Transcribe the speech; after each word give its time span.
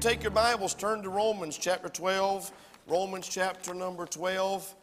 and 0.00 0.08
take 0.08 0.22
your 0.22 0.30
Bibles, 0.30 0.72
turn 0.72 1.02
to 1.02 1.10
Romans 1.10 1.58
chapter 1.58 1.90
12. 1.90 2.50
Romans 2.86 3.28
chapter 3.28 3.74
number 3.74 4.06
12. 4.06 4.74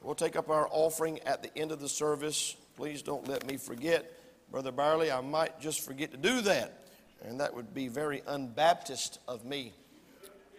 We'll 0.00 0.14
take 0.14 0.34
up 0.34 0.48
our 0.48 0.66
offering 0.70 1.18
at 1.26 1.42
the 1.42 1.54
end 1.58 1.72
of 1.72 1.78
the 1.78 1.90
service. 1.90 2.56
Please 2.74 3.02
don't 3.02 3.28
let 3.28 3.46
me 3.46 3.58
forget. 3.58 4.10
Brother 4.50 4.72
Barley, 4.72 5.12
I 5.12 5.20
might 5.20 5.60
just 5.60 5.82
forget 5.82 6.10
to 6.12 6.16
do 6.16 6.40
that. 6.40 6.86
And 7.22 7.38
that 7.38 7.54
would 7.54 7.74
be 7.74 7.88
very 7.88 8.22
unbaptist 8.22 9.18
of 9.28 9.44
me 9.44 9.74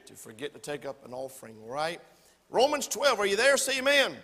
to 0.06 0.14
forget 0.14 0.54
to 0.54 0.60
take 0.60 0.86
up 0.86 1.04
an 1.04 1.12
offering, 1.12 1.56
right? 1.66 2.00
Romans 2.52 2.88
12, 2.88 3.20
are 3.20 3.26
you 3.26 3.36
there? 3.36 3.58
Say 3.58 3.80
amen. 3.80 4.12
amen. 4.12 4.18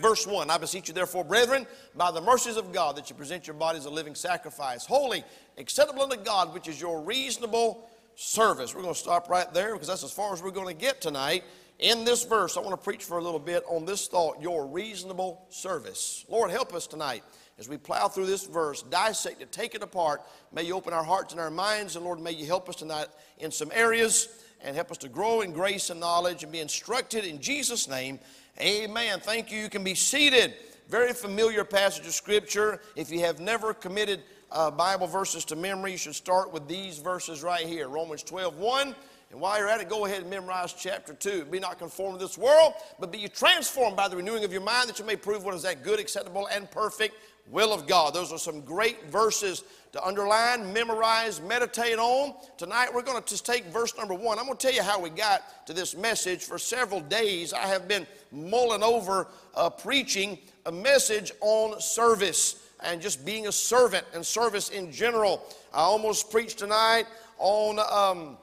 Verse 0.00 0.26
1 0.26 0.48
I 0.48 0.56
beseech 0.56 0.88
you, 0.88 0.94
therefore, 0.94 1.22
brethren, 1.22 1.66
by 1.96 2.10
the 2.10 2.22
mercies 2.22 2.56
of 2.56 2.72
God, 2.72 2.96
that 2.96 3.10
you 3.10 3.16
present 3.16 3.46
your 3.46 3.56
bodies 3.56 3.84
a 3.84 3.90
living 3.90 4.14
sacrifice, 4.14 4.86
holy, 4.86 5.22
acceptable 5.58 6.04
unto 6.04 6.16
God, 6.16 6.54
which 6.54 6.66
is 6.66 6.80
your 6.80 7.02
reasonable 7.02 7.90
service. 8.16 8.74
We're 8.74 8.82
going 8.82 8.94
to 8.94 9.00
stop 9.00 9.28
right 9.28 9.52
there 9.54 9.74
because 9.74 9.88
that's 9.88 10.02
as 10.02 10.12
far 10.12 10.32
as 10.32 10.42
we're 10.42 10.50
going 10.50 10.74
to 10.74 10.80
get 10.80 11.00
tonight. 11.00 11.44
In 11.78 12.04
this 12.04 12.24
verse, 12.24 12.56
I 12.56 12.60
want 12.60 12.72
to 12.72 12.82
preach 12.82 13.04
for 13.04 13.18
a 13.18 13.22
little 13.22 13.38
bit 13.38 13.62
on 13.68 13.84
this 13.84 14.08
thought 14.08 14.40
your 14.40 14.66
reasonable 14.66 15.46
service. 15.50 16.24
Lord, 16.28 16.50
help 16.50 16.74
us 16.74 16.86
tonight 16.86 17.22
as 17.58 17.68
we 17.68 17.76
plow 17.76 18.08
through 18.08 18.26
this 18.26 18.46
verse, 18.46 18.82
dissect 18.82 19.42
it, 19.42 19.52
take 19.52 19.74
it 19.74 19.82
apart. 19.82 20.22
May 20.52 20.62
you 20.62 20.74
open 20.74 20.94
our 20.94 21.04
hearts 21.04 21.32
and 21.32 21.40
our 21.40 21.50
minds, 21.50 21.96
and 21.96 22.04
Lord, 22.04 22.20
may 22.20 22.32
you 22.32 22.46
help 22.46 22.68
us 22.68 22.76
tonight 22.76 23.08
in 23.38 23.50
some 23.50 23.70
areas 23.74 24.28
and 24.62 24.74
help 24.74 24.90
us 24.90 24.98
to 24.98 25.08
grow 25.08 25.42
in 25.42 25.52
grace 25.52 25.90
and 25.90 26.00
knowledge 26.00 26.42
and 26.42 26.50
be 26.50 26.60
instructed 26.60 27.24
in 27.24 27.40
Jesus' 27.40 27.88
name. 27.88 28.18
Amen. 28.58 29.20
Thank 29.20 29.52
you. 29.52 29.60
You 29.60 29.68
can 29.68 29.84
be 29.84 29.94
seated. 29.94 30.54
Very 30.88 31.12
familiar 31.12 31.64
passage 31.64 32.06
of 32.06 32.12
Scripture. 32.12 32.80
If 32.94 33.10
you 33.10 33.20
have 33.20 33.40
never 33.40 33.74
committed 33.74 34.22
uh, 34.50 34.70
Bible 34.70 35.06
verses 35.06 35.44
to 35.46 35.56
memory, 35.56 35.92
you 35.92 35.98
should 35.98 36.14
start 36.14 36.52
with 36.52 36.68
these 36.68 36.98
verses 36.98 37.42
right 37.42 37.66
here 37.66 37.88
Romans 37.88 38.22
12 38.22 38.58
1. 38.58 38.94
And 39.32 39.40
while 39.40 39.58
you're 39.58 39.68
at 39.68 39.80
it, 39.80 39.88
go 39.88 40.06
ahead 40.06 40.20
and 40.20 40.30
memorize 40.30 40.72
chapter 40.72 41.12
2. 41.12 41.46
Be 41.46 41.58
not 41.58 41.78
conformed 41.78 42.20
to 42.20 42.24
this 42.24 42.38
world, 42.38 42.74
but 43.00 43.10
be 43.10 43.18
you 43.18 43.28
transformed 43.28 43.96
by 43.96 44.06
the 44.06 44.16
renewing 44.16 44.44
of 44.44 44.52
your 44.52 44.62
mind 44.62 44.88
that 44.88 45.00
you 45.00 45.04
may 45.04 45.16
prove 45.16 45.44
what 45.44 45.54
is 45.54 45.62
that 45.62 45.82
good, 45.82 45.98
acceptable, 45.98 46.46
and 46.46 46.70
perfect 46.70 47.16
will 47.50 47.72
of 47.72 47.86
God. 47.86 48.14
Those 48.14 48.32
are 48.32 48.38
some 48.38 48.60
great 48.60 49.10
verses 49.10 49.64
to 49.92 50.04
underline, 50.04 50.72
memorize, 50.72 51.40
meditate 51.40 51.98
on. 51.98 52.34
Tonight 52.56 52.92
we're 52.92 53.02
going 53.02 53.20
to 53.20 53.28
just 53.28 53.46
take 53.46 53.64
verse 53.66 53.96
number 53.96 54.14
one. 54.14 54.38
I'm 54.38 54.46
going 54.46 54.58
to 54.58 54.66
tell 54.66 54.74
you 54.74 54.82
how 54.82 55.00
we 55.00 55.10
got 55.10 55.66
to 55.66 55.72
this 55.72 55.96
message. 55.96 56.44
For 56.44 56.58
several 56.58 57.00
days, 57.00 57.52
I 57.52 57.66
have 57.66 57.88
been 57.88 58.06
mulling 58.32 58.82
over 58.82 59.28
uh, 59.54 59.70
preaching 59.70 60.38
a 60.66 60.72
message 60.72 61.32
on 61.40 61.80
service 61.80 62.65
and 62.80 63.00
just 63.00 63.24
being 63.24 63.46
a 63.46 63.52
servant 63.52 64.06
and 64.14 64.24
service 64.24 64.70
in 64.70 64.92
general. 64.92 65.42
I 65.72 65.80
almost 65.80 66.30
preached 66.30 66.58
tonight 66.58 67.06
on. 67.38 67.78
Um, 67.78 68.38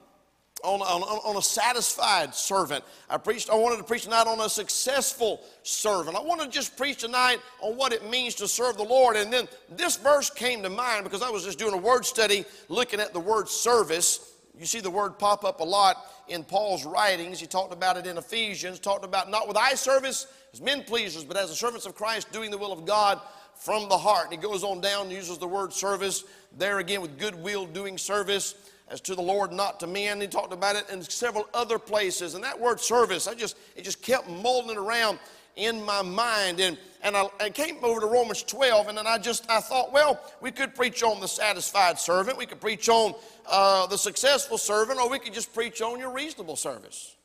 on, 0.62 0.80
on, 0.80 1.02
on, 1.02 1.36
a 1.36 1.42
satisfied 1.42 2.34
servant. 2.34 2.84
I 3.10 3.18
preached, 3.18 3.50
I 3.50 3.54
wanted 3.54 3.76
to 3.76 3.84
preach 3.84 4.04
tonight 4.04 4.26
on 4.26 4.40
a 4.40 4.48
successful 4.48 5.42
servant. 5.62 6.16
I 6.16 6.22
want 6.22 6.40
to 6.40 6.48
just 6.48 6.76
preach 6.76 6.98
tonight 6.98 7.40
on 7.60 7.76
what 7.76 7.92
it 7.92 8.08
means 8.08 8.34
to 8.36 8.48
serve 8.48 8.78
the 8.78 8.84
Lord. 8.84 9.16
And 9.16 9.30
then 9.30 9.46
this 9.68 9.96
verse 9.96 10.30
came 10.30 10.62
to 10.62 10.70
mind 10.70 11.04
because 11.04 11.20
I 11.20 11.28
was 11.28 11.44
just 11.44 11.58
doing 11.58 11.74
a 11.74 11.78
word 11.78 12.06
study 12.06 12.46
looking 12.70 12.98
at 12.98 13.12
the 13.12 13.20
word 13.20 13.48
service. 13.48 14.32
You 14.58 14.64
see 14.64 14.80
the 14.80 14.90
word 14.90 15.18
pop 15.18 15.44
up 15.44 15.60
a 15.60 15.64
lot 15.64 15.98
in 16.28 16.44
Paul's 16.44 16.86
writings. 16.86 17.40
He 17.40 17.46
talked 17.46 17.72
about 17.72 17.98
it 17.98 18.06
in 18.06 18.16
Ephesians, 18.16 18.78
talked 18.78 19.04
about 19.04 19.30
not 19.30 19.46
with 19.46 19.58
eye 19.58 19.74
service 19.74 20.26
as 20.52 20.60
men 20.62 20.82
pleasers, 20.84 21.24
but 21.24 21.36
as 21.36 21.50
the 21.50 21.56
servants 21.56 21.84
of 21.84 21.94
Christ 21.94 22.32
doing 22.32 22.50
the 22.50 22.58
will 22.58 22.72
of 22.72 22.86
God 22.86 23.20
from 23.56 23.88
the 23.88 23.98
heart. 23.98 24.24
And 24.24 24.32
he 24.32 24.38
goes 24.38 24.64
on 24.64 24.80
down 24.80 25.06
and 25.06 25.12
uses 25.12 25.38
the 25.38 25.48
word 25.48 25.72
service 25.72 26.24
there 26.56 26.78
again 26.78 27.00
with 27.00 27.18
goodwill 27.18 27.66
doing 27.66 27.98
service 27.98 28.54
as 28.88 29.00
to 29.02 29.14
the 29.14 29.22
Lord, 29.22 29.52
not 29.52 29.80
to 29.80 29.86
men. 29.86 30.20
He 30.20 30.26
talked 30.26 30.52
about 30.52 30.76
it 30.76 30.88
in 30.90 31.02
several 31.02 31.48
other 31.54 31.78
places. 31.78 32.34
And 32.34 32.44
that 32.44 32.58
word 32.58 32.80
service, 32.80 33.26
I 33.26 33.34
just 33.34 33.56
it 33.76 33.82
just 33.82 34.02
kept 34.02 34.28
molding 34.28 34.76
around 34.76 35.18
in 35.56 35.84
my 35.84 36.02
mind. 36.02 36.60
And, 36.60 36.78
and 37.02 37.16
I, 37.16 37.28
I, 37.40 37.50
came 37.50 37.76
over 37.82 38.00
to 38.00 38.06
Romans 38.06 38.42
12, 38.42 38.88
and 38.88 38.98
then 38.98 39.06
I 39.06 39.18
just 39.18 39.48
I 39.50 39.60
thought, 39.60 39.92
well, 39.92 40.20
we 40.40 40.50
could 40.50 40.74
preach 40.74 41.02
on 41.02 41.20
the 41.20 41.28
satisfied 41.28 41.98
servant, 41.98 42.36
we 42.36 42.46
could 42.46 42.60
preach 42.60 42.88
on 42.88 43.14
uh, 43.46 43.86
the 43.86 43.98
successful 43.98 44.58
servant, 44.58 45.00
or 45.00 45.08
we 45.08 45.18
could 45.18 45.34
just 45.34 45.54
preach 45.54 45.82
on 45.82 45.98
your 45.98 46.10
reasonable 46.10 46.56
service. 46.56 47.16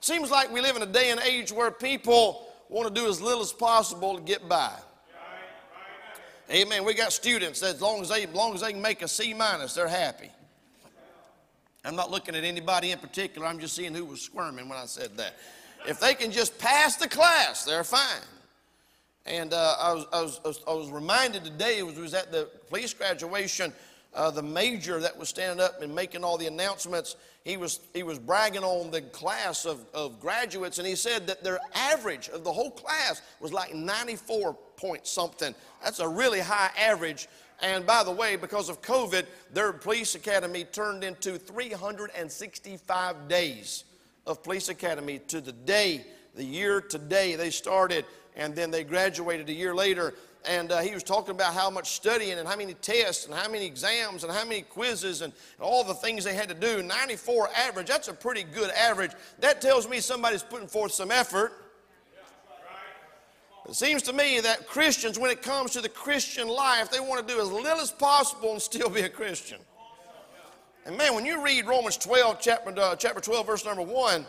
Seems 0.00 0.30
like 0.30 0.52
we 0.52 0.60
live 0.60 0.76
in 0.76 0.82
a 0.82 0.86
day 0.86 1.10
and 1.10 1.20
age 1.20 1.50
where 1.50 1.70
people 1.70 2.46
want 2.68 2.92
to 2.92 3.00
do 3.00 3.08
as 3.08 3.22
little 3.22 3.40
as 3.40 3.52
possible 3.52 4.16
to 4.16 4.22
get 4.22 4.48
by. 4.48 4.72
Amen. 6.50 6.84
We 6.84 6.94
got 6.94 7.12
students 7.12 7.60
that 7.60 7.76
as 7.76 7.80
long 7.80 8.02
as 8.02 8.10
they, 8.10 8.24
as 8.24 8.34
long 8.34 8.54
as 8.54 8.60
they 8.60 8.72
can 8.72 8.82
make 8.82 9.02
a 9.02 9.08
C 9.08 9.32
minus, 9.32 9.74
they're 9.74 9.88
happy. 9.88 10.30
I'm 11.84 11.96
not 11.96 12.10
looking 12.10 12.34
at 12.34 12.44
anybody 12.44 12.90
in 12.90 12.98
particular. 12.98 13.46
I'm 13.46 13.58
just 13.58 13.74
seeing 13.74 13.94
who 13.94 14.04
was 14.04 14.20
squirming 14.20 14.68
when 14.68 14.78
I 14.78 14.86
said 14.86 15.16
that. 15.16 15.34
If 15.86 16.00
they 16.00 16.14
can 16.14 16.30
just 16.30 16.58
pass 16.58 16.96
the 16.96 17.08
class, 17.08 17.64
they're 17.64 17.84
fine. 17.84 18.22
And 19.26 19.52
uh, 19.52 19.76
I, 19.78 19.92
was, 19.92 20.06
I, 20.12 20.22
was, 20.22 20.60
I, 20.66 20.72
was, 20.72 20.90
reminded 20.90 21.44
today, 21.44 21.78
it 21.78 21.86
was, 21.86 21.96
was 21.96 22.14
at 22.14 22.30
the 22.30 22.48
police 22.68 22.92
graduation, 22.92 23.72
uh, 24.14 24.30
the 24.30 24.42
major 24.42 25.00
that 25.00 25.18
was 25.18 25.28
standing 25.28 25.64
up 25.64 25.82
and 25.82 25.94
making 25.94 26.24
all 26.24 26.38
the 26.38 26.46
announcements, 26.46 27.16
he 27.44 27.56
was, 27.56 27.80
he 27.92 28.02
was 28.02 28.18
bragging 28.18 28.62
on 28.62 28.90
the 28.90 29.02
class 29.02 29.64
of, 29.64 29.84
of 29.92 30.20
graduates, 30.20 30.78
and 30.78 30.86
he 30.86 30.94
said 30.94 31.26
that 31.26 31.42
their 31.42 31.58
average 31.74 32.28
of 32.28 32.44
the 32.44 32.52
whole 32.52 32.70
class 32.70 33.22
was 33.40 33.52
like 33.52 33.74
94 33.74 34.54
point 34.76 35.06
something. 35.06 35.54
That's 35.82 36.00
a 36.00 36.08
really 36.08 36.40
high 36.40 36.70
average 36.78 37.28
and 37.60 37.86
by 37.86 38.04
the 38.04 38.10
way, 38.10 38.36
because 38.36 38.68
of 38.68 38.82
COVID, 38.82 39.26
their 39.52 39.72
police 39.72 40.14
academy 40.14 40.64
turned 40.64 41.04
into 41.04 41.38
365 41.38 43.28
days 43.28 43.84
of 44.26 44.42
police 44.42 44.68
academy 44.68 45.20
to 45.28 45.40
the 45.40 45.52
day, 45.52 46.04
the 46.34 46.44
year 46.44 46.80
today 46.80 47.36
they 47.36 47.50
started, 47.50 48.04
and 48.36 48.54
then 48.54 48.70
they 48.70 48.84
graduated 48.84 49.48
a 49.48 49.52
year 49.52 49.74
later. 49.74 50.14
And 50.46 50.72
uh, 50.72 50.80
he 50.80 50.92
was 50.92 51.02
talking 51.02 51.30
about 51.30 51.54
how 51.54 51.70
much 51.70 51.92
studying 51.92 52.38
and 52.38 52.46
how 52.46 52.56
many 52.56 52.74
tests 52.74 53.24
and 53.24 53.34
how 53.34 53.48
many 53.48 53.64
exams 53.64 54.24
and 54.24 54.32
how 54.32 54.44
many 54.44 54.62
quizzes 54.62 55.22
and 55.22 55.32
all 55.58 55.84
the 55.84 55.94
things 55.94 56.24
they 56.24 56.34
had 56.34 56.48
to 56.48 56.54
do. 56.54 56.82
94 56.82 57.48
average, 57.56 57.86
that's 57.86 58.08
a 58.08 58.12
pretty 58.12 58.42
good 58.42 58.70
average. 58.70 59.12
That 59.38 59.62
tells 59.62 59.88
me 59.88 60.00
somebody's 60.00 60.42
putting 60.42 60.68
forth 60.68 60.92
some 60.92 61.10
effort. 61.10 61.52
It 63.66 63.74
seems 63.74 64.02
to 64.02 64.12
me 64.12 64.40
that 64.40 64.66
Christians, 64.66 65.18
when 65.18 65.30
it 65.30 65.40
comes 65.40 65.70
to 65.70 65.80
the 65.80 65.88
Christian 65.88 66.48
life, 66.48 66.90
they 66.90 67.00
want 67.00 67.26
to 67.26 67.34
do 67.34 67.40
as 67.40 67.50
little 67.50 67.80
as 67.80 67.90
possible 67.90 68.52
and 68.52 68.60
still 68.60 68.90
be 68.90 69.00
a 69.00 69.08
Christian. 69.08 69.58
And 70.84 70.98
man, 70.98 71.14
when 71.14 71.24
you 71.24 71.42
read 71.42 71.66
Romans 71.66 71.96
12, 71.96 72.38
chapter, 72.40 72.78
uh, 72.78 72.94
chapter 72.96 73.20
12, 73.20 73.46
verse 73.46 73.64
number 73.64 73.82
1, 73.82 74.26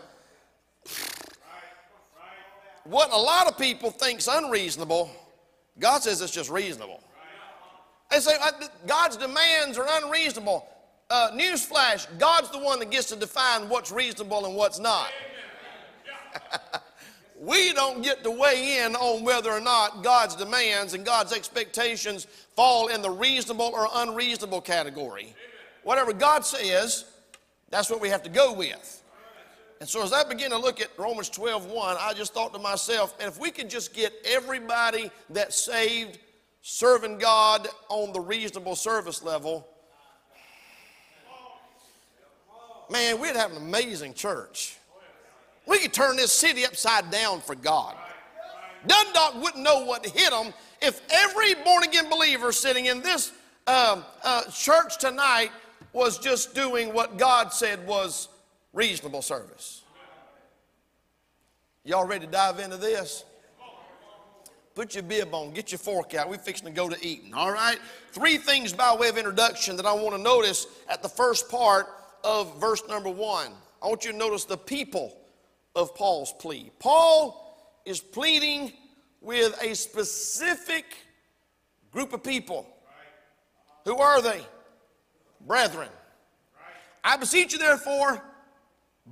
what 2.86 3.12
a 3.12 3.18
lot 3.18 3.47
of 3.47 3.58
people 3.58 3.92
think's 3.92 4.30
unreasonable, 4.32 5.12
God 5.80 6.03
says 6.03 6.22
it's 6.22 6.31
just 6.31 6.50
reasonable. 6.50 7.02
They 8.12 8.19
say 8.19 8.34
uh, 8.41 8.52
God's 8.88 9.18
demands 9.18 9.78
are 9.78 9.88
unreasonable. 10.03 10.68
Uh, 11.09 11.31
newsflash, 11.34 12.08
God's 12.18 12.50
the 12.50 12.59
one 12.59 12.80
that 12.80 12.91
gets 12.91 13.08
to 13.09 13.16
define 13.16 13.69
what's 13.69 13.91
reasonable 13.91 14.46
and 14.46 14.56
what's 14.56 14.80
not. 14.80 15.09
we 17.40 17.74
don't 17.74 18.02
get 18.02 18.24
to 18.24 18.31
weigh 18.31 18.84
in 18.84 18.96
on 18.96 19.24
whether 19.24 19.52
or 19.52 19.59
not 19.59 20.03
God's 20.03 20.35
demands 20.35 20.94
and 20.94 21.06
God's 21.06 21.34
expectations 21.34 22.25
fall 22.56 22.88
in 22.88 23.02
the 23.02 23.09
reasonable 23.09 23.72
or 23.74 23.88
unreasonable 23.96 24.62
category. 24.62 25.35
Whatever 25.84 26.14
God 26.14 26.46
says, 26.46 27.06
that's 27.69 27.90
what 27.90 28.02
we 28.02 28.09
have 28.09 28.24
to 28.24 28.30
go 28.30 28.53
with. 28.53 28.94
And 29.80 29.90
so 29.90 30.02
as 30.02 30.13
I 30.13 30.24
begin 30.24 30.52
to 30.52 30.58
look 30.58 30.80
at 30.80 30.90
Romans 30.97 31.30
12, 31.30 31.66
1, 31.66 31.97
I 32.00 32.13
just 32.13 32.34
thought 32.34 32.53
to 32.53 32.59
myself, 32.59 33.13
and 33.19 33.28
if 33.28 33.40
we 33.40 33.52
could 33.52 33.69
just 33.69 33.94
get 33.94 34.13
everybody 34.25 35.12
that's 35.30 35.56
saved 35.56 36.19
serving 36.62 37.18
God 37.18 37.68
on 37.90 38.14
the 38.14 38.22
reasonable 38.22 38.75
service 38.75 39.22
level, 39.22 39.67
man, 42.90 43.20
we'd 43.20 43.35
have 43.35 43.52
an 43.52 43.58
amazing 43.58 44.14
church. 44.14 44.78
We 45.67 45.79
could 45.79 45.94
turn 45.94 46.16
this 46.16 46.32
city 46.32 46.66
upside 46.66 47.11
down 47.11 47.41
for 47.41 47.55
God. 47.55 47.96
Dundalk 48.88 49.41
wouldn't 49.41 49.64
know 49.64 49.84
what 49.84 50.05
hit 50.05 50.29
them 50.29 50.53
if 50.82 51.02
every 51.09 51.55
born 51.55 51.84
again 51.84 52.09
believer 52.09 52.52
sitting 52.52 52.85
in 52.85 53.02
this 53.02 53.34
uh, 53.67 54.02
uh, 54.23 54.44
church 54.52 54.99
tonight 54.99 55.49
was 55.91 56.20
just 56.20 56.53
doing 56.53 56.94
what 56.94 57.17
God 57.17 57.52
said 57.52 57.85
was 57.88 58.29
reasonable 58.75 59.23
service. 59.23 59.81
Y'all 61.83 62.05
ready 62.05 62.25
to 62.25 62.31
dive 62.31 62.59
into 62.59 62.77
this? 62.77 63.23
Put 64.75 64.93
your 64.93 65.03
bib 65.03 65.33
on, 65.33 65.53
get 65.53 65.72
your 65.72 65.79
fork 65.79 66.13
out. 66.16 66.29
We're 66.29 66.37
fixing 66.37 66.67
to 66.67 66.73
go 66.73 66.89
to 66.89 66.97
eating, 67.05 67.33
all 67.33 67.51
right? 67.51 67.79
Three 68.11 68.37
things 68.37 68.73
by 68.73 68.93
way 68.93 69.07
of 69.07 69.17
introduction 69.17 69.77
that 69.77 69.85
I 69.85 69.93
want 69.93 70.16
to 70.16 70.22
notice 70.22 70.67
at 70.89 71.01
the 71.01 71.07
first 71.07 71.49
part 71.49 71.87
of 72.25 72.59
verse 72.59 72.83
number 72.89 73.09
one. 73.09 73.53
I 73.81 73.87
want 73.87 74.03
you 74.03 74.11
to 74.11 74.17
notice 74.17 74.43
the 74.43 74.57
people 74.57 75.17
of 75.75 75.95
Paul's 75.95 76.33
plea. 76.33 76.72
Paul 76.79 77.81
is 77.85 78.01
pleading 78.01 78.73
with 79.22 79.57
a 79.63 79.75
specific 79.75 80.85
group 81.91 82.11
of 82.11 82.22
people. 82.22 82.67
Who 83.85 83.97
are 83.97 84.22
they? 84.22 84.41
Brethren. 85.39 85.89
I 87.01 87.16
beseech 87.16 87.53
you, 87.53 87.59
therefore, 87.59 88.22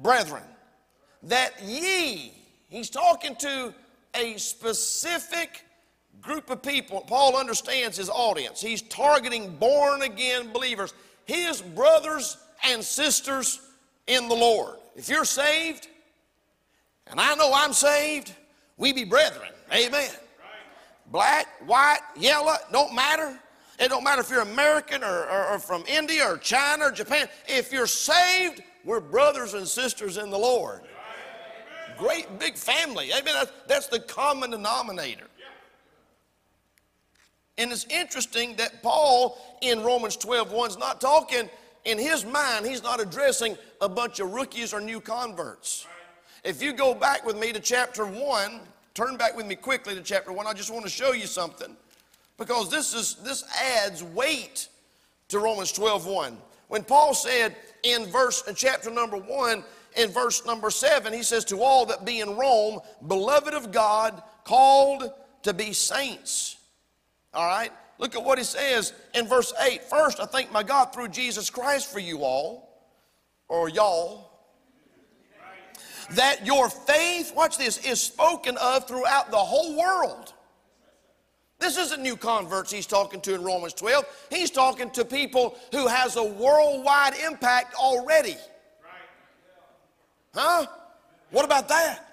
brethren, 0.01 0.43
that 1.23 1.53
ye, 1.63 2.33
he's 2.69 2.89
talking 2.89 3.35
to 3.37 3.73
a 4.15 4.37
specific 4.37 5.65
group 6.21 6.49
of 6.49 6.61
people. 6.61 7.01
Paul 7.01 7.35
understands 7.35 7.97
his 7.97 8.09
audience. 8.09 8.61
He's 8.61 8.81
targeting 8.81 9.55
born 9.57 10.03
again 10.03 10.51
believers, 10.51 10.93
his 11.25 11.61
brothers 11.61 12.37
and 12.63 12.83
sisters 12.83 13.61
in 14.07 14.27
the 14.27 14.35
Lord. 14.35 14.77
If 14.95 15.09
you're 15.09 15.25
saved, 15.25 15.87
and 17.07 17.19
I 17.19 17.35
know 17.35 17.51
I'm 17.53 17.73
saved, 17.73 18.33
we 18.77 18.93
be 18.93 19.03
brethren. 19.03 19.49
Amen. 19.73 20.09
Black, 21.11 21.47
white, 21.65 21.99
yellow, 22.17 22.55
don't 22.71 22.93
matter. 22.95 23.37
It 23.79 23.89
don't 23.89 24.03
matter 24.03 24.21
if 24.21 24.29
you're 24.29 24.41
American 24.41 25.03
or, 25.03 25.25
or, 25.27 25.47
or, 25.49 25.59
from 25.59 25.83
India 25.87 26.23
or 26.25 26.37
China 26.37 26.85
or 26.85 26.91
Japan. 26.91 27.27
If 27.47 27.71
you're 27.71 27.87
saved, 27.87 28.61
we're 28.83 28.99
brothers 28.99 29.53
and 29.53 29.67
sisters 29.67 30.17
in 30.17 30.29
the 30.29 30.37
Lord. 30.37 30.81
Great 31.97 32.39
big 32.39 32.55
family. 32.55 33.11
Amen. 33.11 33.33
That's, 33.67 33.87
the 33.87 33.99
common 33.99 34.51
denominator. 34.51 35.27
And 37.57 37.71
it's 37.71 37.85
interesting 37.85 38.55
that 38.55 38.81
Paul 38.81 39.37
in 39.61 39.83
Romans 39.83 40.17
12 40.17 40.51
1 40.51 40.69
is 40.71 40.77
not 40.77 40.99
talking 40.99 41.49
in 41.85 41.97
his 41.97 42.25
mind, 42.25 42.65
he's 42.65 42.81
not 42.81 43.01
addressing 43.01 43.57
a 43.81 43.89
bunch 43.89 44.19
of 44.19 44.33
rookies 44.33 44.73
or 44.73 44.79
new 44.79 45.01
converts. 45.01 45.85
If 46.43 46.61
you 46.61 46.73
go 46.73 46.93
back 46.93 47.25
with 47.25 47.37
me 47.37 47.51
to 47.51 47.59
chapter 47.59 48.05
1, 48.05 48.59
turn 48.93 49.17
back 49.17 49.35
with 49.35 49.45
me 49.45 49.55
quickly 49.55 49.93
to 49.93 50.01
chapter 50.01 50.31
1, 50.31 50.47
I 50.47 50.53
just 50.53 50.71
want 50.71 50.85
to 50.85 50.91
show 50.91 51.11
you 51.11 51.27
something 51.27 51.75
because 52.37 52.69
this 52.69 52.93
is 52.93 53.15
this 53.15 53.43
adds 53.61 54.03
weight 54.03 54.67
to 55.29 55.39
Romans 55.39 55.71
12 55.71 56.05
1. 56.05 56.37
When 56.69 56.83
Paul 56.83 57.13
said 57.13 57.55
in 57.83 58.05
verse 58.07 58.43
in 58.47 58.55
chapter 58.55 58.89
number 58.89 59.17
1, 59.17 59.63
in 59.97 60.09
verse 60.09 60.45
number 60.45 60.69
7, 60.69 61.13
he 61.13 61.23
says, 61.23 61.45
To 61.45 61.61
all 61.61 61.85
that 61.87 62.05
be 62.05 62.21
in 62.21 62.35
Rome, 62.35 62.79
beloved 63.07 63.53
of 63.53 63.71
God, 63.71 64.21
called 64.43 65.11
to 65.43 65.53
be 65.53 65.73
saints. 65.73 66.57
All 67.33 67.45
right? 67.45 67.71
Look 67.99 68.15
at 68.15 68.23
what 68.23 68.37
he 68.37 68.43
says 68.43 68.93
in 69.13 69.27
verse 69.27 69.53
8. 69.61 69.83
First, 69.83 70.19
I 70.19 70.25
thank 70.25 70.51
my 70.51 70.63
God 70.63 70.93
through 70.93 71.09
Jesus 71.09 71.49
Christ 71.49 71.91
for 71.91 71.99
you 71.99 72.23
all, 72.23 72.87
or 73.47 73.69
y'all, 73.69 74.31
that 76.11 76.45
your 76.45 76.69
faith, 76.69 77.33
watch 77.35 77.57
this, 77.57 77.77
is 77.85 78.01
spoken 78.01 78.57
of 78.57 78.87
throughout 78.87 79.31
the 79.31 79.37
whole 79.37 79.77
world. 79.77 80.33
This 81.63 81.77
isn't 81.77 82.03
new 82.03 82.17
converts 82.17 82.73
he's 82.73 82.85
talking 82.85 83.21
to 83.21 83.33
in 83.33 83.41
Romans 83.41 83.73
12. 83.75 84.03
He's 84.29 84.51
talking 84.51 84.89
to 84.91 85.05
people 85.05 85.57
who 85.71 85.87
has 85.87 86.17
a 86.17 86.23
worldwide 86.23 87.13
impact 87.25 87.73
already. 87.75 88.35
Huh? 90.35 90.65
What 91.31 91.45
about 91.45 91.69
that? 91.69 92.05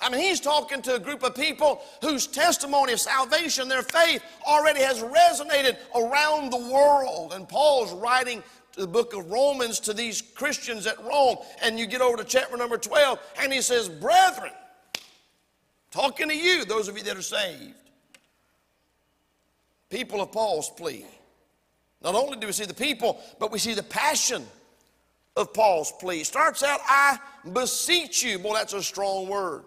I 0.00 0.10
mean, 0.10 0.20
he's 0.20 0.40
talking 0.40 0.82
to 0.82 0.96
a 0.96 0.98
group 0.98 1.22
of 1.22 1.36
people 1.36 1.80
whose 2.00 2.26
testimony 2.26 2.92
of 2.92 2.98
salvation, 2.98 3.68
their 3.68 3.82
faith, 3.82 4.20
already 4.44 4.80
has 4.80 5.00
resonated 5.00 5.76
around 5.94 6.50
the 6.50 6.72
world. 6.72 7.34
And 7.34 7.48
Paul's 7.48 7.92
writing 7.92 8.42
the 8.76 8.88
book 8.88 9.14
of 9.14 9.30
Romans 9.30 9.78
to 9.78 9.94
these 9.94 10.20
Christians 10.20 10.88
at 10.88 10.98
Rome. 11.04 11.36
And 11.62 11.78
you 11.78 11.86
get 11.86 12.00
over 12.00 12.16
to 12.16 12.24
chapter 12.24 12.56
number 12.56 12.78
12, 12.78 13.20
and 13.38 13.52
he 13.52 13.62
says, 13.62 13.88
Brethren, 13.88 14.50
talking 15.92 16.28
to 16.28 16.36
you, 16.36 16.64
those 16.64 16.88
of 16.88 16.98
you 16.98 17.04
that 17.04 17.16
are 17.16 17.22
saved, 17.22 17.76
people 19.92 20.22
of 20.22 20.32
Paul's 20.32 20.70
plea. 20.70 21.04
Not 22.02 22.14
only 22.14 22.38
do 22.38 22.46
we 22.46 22.52
see 22.52 22.64
the 22.64 22.74
people, 22.74 23.20
but 23.38 23.52
we 23.52 23.58
see 23.58 23.74
the 23.74 23.82
passion 23.82 24.44
of 25.36 25.52
Paul's 25.52 25.92
plea. 26.00 26.24
Starts 26.24 26.62
out, 26.62 26.80
I 26.88 27.18
beseech 27.52 28.22
you. 28.22 28.38
Boy, 28.38 28.54
that's 28.54 28.72
a 28.72 28.82
strong 28.82 29.28
word. 29.28 29.64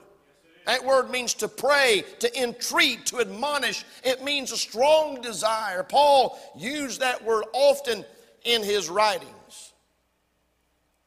That 0.65 0.83
word 0.83 1.11
means 1.11 1.35
to 1.35 1.47
pray, 1.47 2.03
to 2.19 2.41
entreat, 2.41 3.05
to 3.07 3.19
admonish. 3.19 3.85
It 4.03 4.23
means 4.23 4.51
a 4.51 4.57
strong 4.57 5.21
desire. 5.21 5.83
Paul 5.83 6.39
used 6.57 7.01
that 7.01 7.23
word 7.23 7.45
often 7.53 8.03
in 8.43 8.63
his 8.63 8.89
writings. 8.89 9.73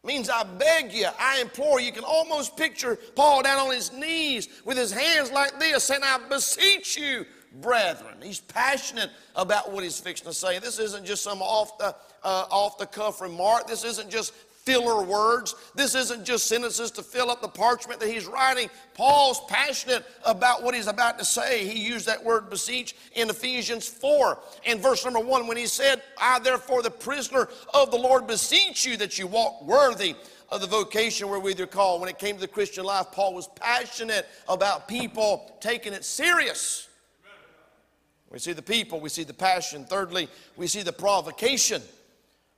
It 0.05 0.07
means 0.07 0.31
I 0.31 0.45
beg 0.45 0.93
you, 0.93 1.09
I 1.19 1.41
implore 1.41 1.81
you. 1.81 1.87
You 1.87 1.93
can 1.93 2.05
almost 2.05 2.57
picture 2.57 2.97
Paul 3.17 3.43
down 3.43 3.59
on 3.59 3.75
his 3.75 3.93
knees 3.93 4.49
with 4.65 4.79
his 4.79 4.93
hands 4.93 5.33
like 5.33 5.59
this 5.59 5.83
saying, 5.83 6.03
I 6.05 6.21
beseech 6.29 6.97
you, 6.97 7.27
brethren. 7.53 8.17
He's 8.23 8.41
passionate 8.41 9.11
about 9.35 9.73
what 9.73 9.83
he's 9.83 9.99
fixing 9.99 10.27
to 10.27 10.35
say. 10.35 10.59
This 10.59 10.79
isn't 10.79 11.05
just 11.05 11.23
some 11.23 11.43
off 11.43 11.79
the, 11.79 11.95
uh, 12.23 12.47
off 12.51 12.79
the 12.79 12.87
cuff 12.87 13.21
remark. 13.21 13.67
This 13.67 13.85
isn't 13.85 14.11
just 14.11 14.33
filler 14.69 15.03
words. 15.03 15.55
This 15.75 15.95
isn't 15.95 16.27
just 16.27 16.47
sentences 16.47 16.91
to 16.91 17.03
fill 17.03 17.31
up 17.31 17.41
the 17.41 17.49
parchment 17.49 18.01
that 18.01 18.11
he's 18.11 18.27
writing. 18.27 18.69
Paul's 18.93 19.41
passionate 19.49 20.05
about 20.27 20.63
what 20.63 20.75
he's 20.75 20.89
about 20.89 21.19
to 21.19 21.25
say. 21.25 21.67
He 21.67 21.81
used 21.81 22.05
that 22.07 22.23
word 22.23 22.51
beseech 22.51 22.95
in 23.15 23.31
Ephesians 23.31 23.89
4 23.89 24.39
in 24.65 24.79
verse 24.79 25.07
number 25.07 25.21
1 25.21 25.47
when 25.47 25.57
he 25.57 25.67
said, 25.67 26.03
I 26.21 26.39
therefore, 26.41 26.83
the 26.83 26.91
prisoner 26.91 27.49
of 27.73 27.91
the 27.91 27.97
Lord, 27.97 28.27
beseech 28.27 28.85
you 28.85 28.99
that 28.99 29.19
you 29.19 29.27
walk 29.27 29.65
worthy 29.65 30.15
of 30.51 30.61
the 30.61 30.67
vocation 30.67 31.31
wherewith 31.31 31.57
you're 31.57 31.67
called. 31.67 32.03
When 32.03 32.11
it 32.11 32.19
came 32.19 32.35
to 32.35 32.41
the 32.43 32.49
Christian 32.49 32.85
life, 32.85 33.07
Paul 33.11 33.33
was 33.33 33.49
passionate 33.49 34.27
about 34.51 34.87
people 34.87 35.51
taking 35.61 35.95
it 35.95 36.05
serious. 36.05 36.88
We 38.31 38.39
see 38.39 38.53
the 38.53 38.63
people, 38.63 39.01
we 39.01 39.09
see 39.09 39.25
the 39.25 39.35
passion. 39.35 39.85
Thirdly, 39.85 40.29
we 40.57 40.67
see 40.67 40.83
the 40.83 40.93
provocation 40.93 41.83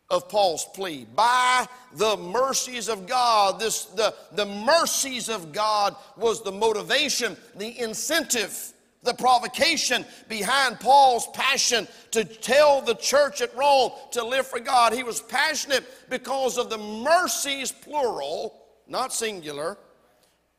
of 0.08 0.28
Paul's 0.28 0.66
plea. 0.74 1.06
By 1.14 1.66
the 1.94 2.16
mercies 2.16 2.88
of 2.88 3.06
God, 3.06 3.60
this, 3.60 3.84
the, 3.84 4.14
the 4.32 4.46
mercies 4.46 5.28
of 5.28 5.52
God 5.52 5.94
was 6.16 6.42
the 6.42 6.50
motivation, 6.50 7.36
the 7.54 7.78
incentive, 7.78 8.72
the 9.04 9.14
provocation 9.14 10.04
behind 10.28 10.80
Paul's 10.80 11.28
passion 11.28 11.86
to 12.10 12.24
tell 12.24 12.82
the 12.82 12.96
church 12.96 13.40
at 13.40 13.56
Rome 13.56 13.92
to 14.10 14.24
live 14.24 14.46
for 14.46 14.58
God. 14.58 14.92
He 14.92 15.04
was 15.04 15.20
passionate 15.20 15.84
because 16.10 16.58
of 16.58 16.68
the 16.68 16.78
mercies, 16.78 17.70
plural, 17.70 18.60
not 18.88 19.12
singular. 19.12 19.78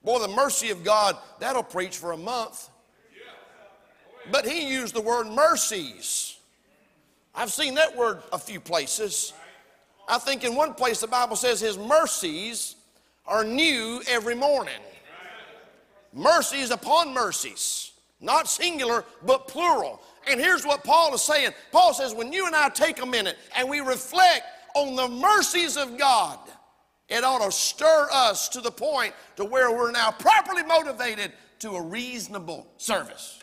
Boy, 0.04 0.20
the 0.20 0.30
mercy 0.30 0.72
of 0.72 0.84
God, 0.84 1.18
that'll 1.40 1.62
preach 1.62 1.98
for 1.98 2.14
a 2.14 2.18
month. 2.18 2.70
But 4.30 4.46
he 4.46 4.70
used 4.70 4.94
the 4.94 5.02
word 5.02 5.28
mercies. 5.28 6.38
I've 7.34 7.52
seen 7.52 7.76
that 7.76 7.96
word 7.96 8.20
a 8.32 8.38
few 8.38 8.60
places. 8.60 9.34
I 10.08 10.18
think 10.18 10.44
in 10.44 10.56
one 10.56 10.74
place 10.74 11.00
the 11.00 11.08
Bible 11.08 11.36
says 11.36 11.62
his 11.62 11.78
mercies 11.78 12.76
are 13.26 13.44
new 13.44 14.02
every 14.08 14.36
morning. 14.36 14.82
Mercies 16.14 16.72
upon 16.72 17.14
mercies, 17.14 17.94
not 18.20 18.50
singular, 18.50 19.06
but 19.26 19.48
plural. 19.48 20.02
And 20.28 20.40
here's 20.40 20.66
what 20.66 20.84
Paul 20.84 21.14
is 21.14 21.22
saying 21.22 21.52
Paul 21.72 21.94
says, 21.94 22.14
when 22.14 22.34
you 22.34 22.46
and 22.46 22.56
I 22.56 22.70
take 22.70 23.02
a 23.02 23.06
minute 23.06 23.38
and 23.56 23.70
we 23.70 23.80
reflect 23.80 24.44
on 24.76 24.96
the 24.96 25.08
mercies 25.08 25.78
of 25.78 25.98
God, 25.98 26.38
it 27.08 27.24
ought 27.24 27.44
to 27.44 27.52
stir 27.52 28.08
us 28.12 28.50
to 28.50 28.62
the 28.62 28.72
point 28.72 29.14
to 29.38 29.46
where 29.46 29.72
we're 29.72 29.92
now 29.92 30.12
properly 30.12 30.64
motivated 30.64 31.32
to 31.60 31.72
a 31.72 31.82
reasonable 31.82 32.68
service. 32.78 33.41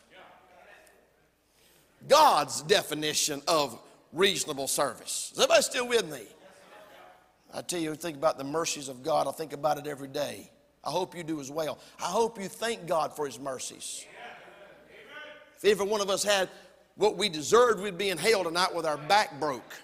God's 2.09 2.63
definition 2.63 3.43
of 3.47 3.79
reasonable 4.13 4.67
service. 4.67 5.31
Is 5.33 5.39
everybody 5.39 5.63
still 5.63 5.89
with 5.89 6.11
me? 6.11 6.23
I 7.53 7.63
tell 7.63 7.81
you, 7.81 7.95
think 7.95 8.17
about 8.17 8.39
the 8.39 8.45
mercies 8.45 8.89
of 8.89 9.03
God. 9.03 9.27
I 9.27 9.33
think 9.33 9.53
about 9.53 9.79
it 9.79 9.87
every 9.87 10.09
day. 10.09 10.51
I 10.85 10.91
hope 10.91 11.17
you 11.17 11.23
do 11.23 11.41
as 11.41 11.51
well. 11.51 11.79
I 11.99 12.07
hope 12.07 12.41
you 12.41 12.49
thank 12.49 12.87
God 12.87 13.15
for 13.15 13.27
His 13.27 13.39
mercies. 13.39 14.05
If 15.57 15.65
every 15.65 15.87
one 15.87 16.01
of 16.01 16.09
us 16.09 16.23
had 16.23 16.49
what 16.97 17.17
we 17.17 17.29
deserved, 17.29 17.81
we'd 17.83 17.99
be 17.99 18.11
in 18.11 18.19
hell 18.19 18.45
tonight 18.45 18.75
with 18.75 18.87
our 18.87 18.97
back 18.97 19.39
broke. 19.41 19.75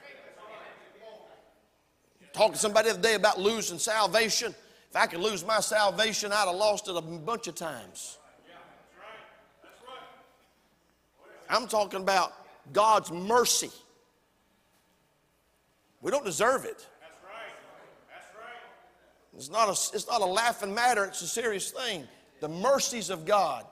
Talking 2.33 2.55
to 2.55 2.59
somebody 2.59 2.89
the 2.89 2.95
other 2.95 3.03
day 3.03 3.15
about 3.15 3.41
losing 3.41 3.79
salvation. 3.79 4.55
If 4.91 4.97
I 4.97 5.07
could 5.07 5.21
lose 5.21 5.45
my 5.45 5.61
salvation, 5.61 6.33
I'd 6.33 6.47
have 6.47 6.55
lost 6.55 6.89
it 6.89 6.97
a 6.97 7.01
bunch 7.01 7.49
of 7.49 7.55
times. 7.55 8.19
I'm 11.49 11.67
talking 11.67 12.01
about 12.01 12.33
God's 12.73 13.11
mercy. 13.11 13.71
We 16.01 16.11
don't 16.11 16.25
deserve 16.25 16.65
it. 16.65 16.87
That's 17.01 17.19
right. 17.25 17.55
That's 18.09 18.31
right. 18.39 19.37
It's 19.37 19.51
not, 19.51 19.69
a, 19.69 19.97
it's 19.97 20.09
not 20.09 20.21
a 20.21 20.27
laughing 20.27 20.75
matter, 20.75 21.05
it's 21.05 21.23
a 21.23 21.29
serious 21.29 21.71
thing. 21.71 22.07
The 22.41 22.49
mercies 22.49 23.11
of 23.11 23.25
God. 23.25 23.65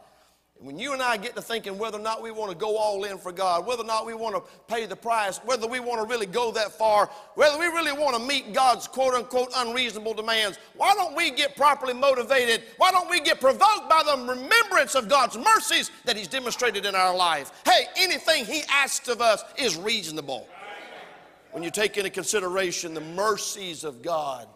When 0.62 0.78
you 0.78 0.92
and 0.92 1.02
I 1.02 1.16
get 1.16 1.34
to 1.34 1.42
thinking 1.42 1.76
whether 1.76 1.98
or 1.98 2.02
not 2.02 2.22
we 2.22 2.30
want 2.30 2.52
to 2.52 2.56
go 2.56 2.76
all 2.76 3.02
in 3.02 3.18
for 3.18 3.32
God, 3.32 3.66
whether 3.66 3.82
or 3.82 3.86
not 3.86 4.06
we 4.06 4.14
want 4.14 4.36
to 4.36 4.42
pay 4.72 4.86
the 4.86 4.94
price, 4.94 5.38
whether 5.38 5.66
we 5.66 5.80
want 5.80 6.00
to 6.00 6.06
really 6.06 6.26
go 6.26 6.52
that 6.52 6.70
far, 6.70 7.10
whether 7.34 7.58
we 7.58 7.66
really 7.66 7.92
want 7.92 8.16
to 8.16 8.22
meet 8.22 8.52
God's 8.52 8.86
quote 8.86 9.12
unquote 9.12 9.50
unreasonable 9.56 10.14
demands, 10.14 10.58
why 10.76 10.94
don't 10.94 11.16
we 11.16 11.32
get 11.32 11.56
properly 11.56 11.94
motivated? 11.94 12.62
Why 12.76 12.92
don't 12.92 13.10
we 13.10 13.18
get 13.18 13.40
provoked 13.40 13.90
by 13.90 14.04
the 14.06 14.24
remembrance 14.24 14.94
of 14.94 15.08
God's 15.08 15.36
mercies 15.36 15.90
that 16.04 16.16
He's 16.16 16.28
demonstrated 16.28 16.86
in 16.86 16.94
our 16.94 17.14
life? 17.16 17.50
Hey, 17.64 17.86
anything 17.96 18.44
He 18.44 18.62
asks 18.70 19.08
of 19.08 19.20
us 19.20 19.42
is 19.58 19.76
reasonable. 19.76 20.46
when 21.50 21.64
you 21.64 21.72
take 21.72 21.96
into 21.96 22.10
consideration 22.10 22.94
the 22.94 23.00
mercies 23.00 23.82
of 23.82 24.00
God 24.00 24.46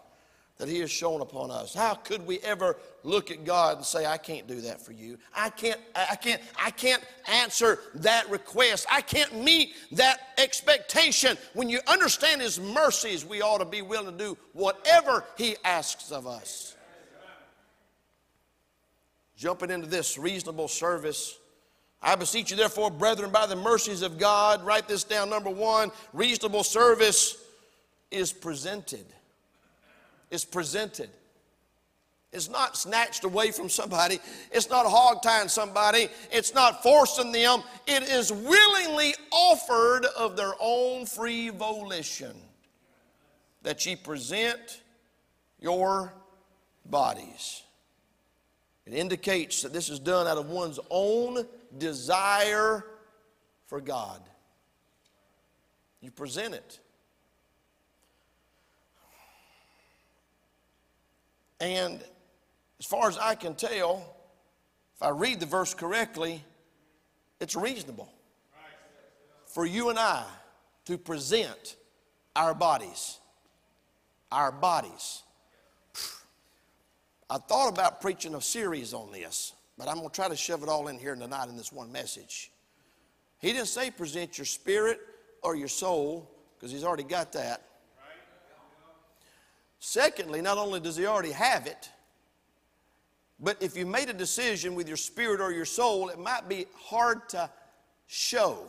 that 0.57 0.67
He 0.67 0.79
has 0.79 0.89
shown 0.89 1.21
upon 1.21 1.51
us. 1.51 1.73
How 1.73 1.93
could 1.93 2.25
we 2.25 2.39
ever 2.39 2.77
look 3.03 3.29
at 3.29 3.45
God 3.45 3.77
and 3.77 3.85
say, 3.85 4.05
I 4.05 4.17
can't 4.17 4.47
do 4.47 4.61
that 4.61 4.81
for 4.81 4.91
you? 4.91 5.17
I 5.35 5.49
can't, 5.49 5.79
I 5.95 6.15
can't, 6.15 6.41
I 6.59 6.71
can't 6.71 7.03
answer 7.31 7.79
that 7.95 8.29
request. 8.29 8.87
I 8.91 9.01
can't 9.01 9.43
meet 9.43 9.73
that 9.93 10.19
expectation. 10.37 11.37
When 11.53 11.69
you 11.69 11.79
understand 11.87 12.41
His 12.41 12.59
mercies, 12.59 13.25
we 13.25 13.41
ought 13.41 13.59
to 13.59 13.65
be 13.65 13.81
willing 13.81 14.17
to 14.17 14.23
do 14.23 14.37
whatever 14.53 15.25
He 15.37 15.55
asks 15.63 16.11
of 16.11 16.25
us. 16.25 16.75
Jumping 19.35 19.69
into 19.69 19.87
this 19.87 20.17
reasonable 20.17 20.67
service. 20.67 21.37
I 22.01 22.15
beseech 22.15 22.49
you, 22.49 22.57
therefore, 22.57 22.89
brethren, 22.89 23.31
by 23.31 23.45
the 23.45 23.55
mercies 23.55 24.01
of 24.01 24.17
God, 24.17 24.65
write 24.65 24.87
this 24.87 25.03
down. 25.03 25.29
Number 25.29 25.49
one, 25.51 25.91
reasonable 26.13 26.63
service 26.63 27.37
is 28.09 28.31
presented 28.33 29.05
is 30.31 30.45
presented. 30.45 31.09
It's 32.33 32.49
not 32.49 32.77
snatched 32.77 33.23
away 33.23 33.51
from 33.51 33.69
somebody. 33.69 34.19
It's 34.51 34.69
not 34.69 34.85
hog 34.85 35.23
tying 35.23 35.47
somebody. 35.47 36.09
It's 36.31 36.53
not 36.53 36.83
forcing 36.83 37.31
them. 37.31 37.63
It 37.87 38.03
is 38.03 38.31
willingly 38.31 39.15
offered 39.31 40.05
of 40.17 40.35
their 40.35 40.53
own 40.59 41.05
free 41.05 41.49
volition 41.49 42.35
that 43.63 43.85
ye 43.85 43.95
present 43.95 44.81
your 45.59 46.13
bodies. 46.85 47.63
It 48.85 48.93
indicates 48.93 49.61
that 49.63 49.73
this 49.73 49.89
is 49.89 49.99
done 49.99 50.27
out 50.27 50.37
of 50.37 50.49
one's 50.49 50.79
own 50.89 51.45
desire 51.77 52.85
for 53.65 53.81
God. 53.81 54.21
You 56.01 56.11
present 56.11 56.53
it. 56.53 56.79
And 61.59 62.01
as 62.79 62.85
far 62.85 63.07
as 63.07 63.17
I 63.17 63.35
can 63.35 63.55
tell, 63.55 64.15
if 64.95 65.01
I 65.01 65.09
read 65.09 65.39
the 65.39 65.45
verse 65.45 65.73
correctly, 65.73 66.43
it's 67.39 67.55
reasonable 67.55 68.09
for 69.45 69.65
you 69.65 69.89
and 69.89 69.97
I 69.97 70.23
to 70.85 70.97
present 70.97 71.75
our 72.35 72.53
bodies. 72.53 73.19
Our 74.31 74.51
bodies. 74.51 75.23
I 77.29 77.37
thought 77.37 77.69
about 77.69 78.01
preaching 78.01 78.35
a 78.35 78.41
series 78.41 78.93
on 78.93 79.11
this, 79.11 79.53
but 79.77 79.87
I'm 79.87 79.97
going 79.97 80.09
to 80.09 80.15
try 80.15 80.29
to 80.29 80.35
shove 80.35 80.63
it 80.63 80.69
all 80.69 80.87
in 80.87 80.97
here 80.97 81.15
tonight 81.15 81.49
in 81.49 81.57
this 81.57 81.71
one 81.71 81.91
message. 81.91 82.51
He 83.39 83.51
didn't 83.51 83.67
say 83.67 83.91
present 83.91 84.37
your 84.37 84.45
spirit 84.45 84.99
or 85.41 85.55
your 85.55 85.67
soul, 85.67 86.29
because 86.55 86.71
he's 86.71 86.83
already 86.83 87.03
got 87.03 87.33
that. 87.33 87.61
Secondly, 89.79 90.41
not 90.41 90.57
only 90.57 90.79
does 90.79 90.97
he 90.97 91.05
already 91.05 91.31
have 91.31 91.67
it, 91.67 91.89
but 93.39 93.61
if 93.61 93.77
you 93.77 93.85
made 93.85 94.09
a 94.09 94.13
decision 94.13 94.73
with 94.73 94.87
your 94.87 94.97
spirit 94.97 95.39
or 95.39 95.51
your 95.51 95.65
soul, 95.65 96.09
it 96.09 96.17
might 96.17 96.49
be 96.49 96.65
hard 96.75 97.29
to 97.29 97.49
show. 98.07 98.67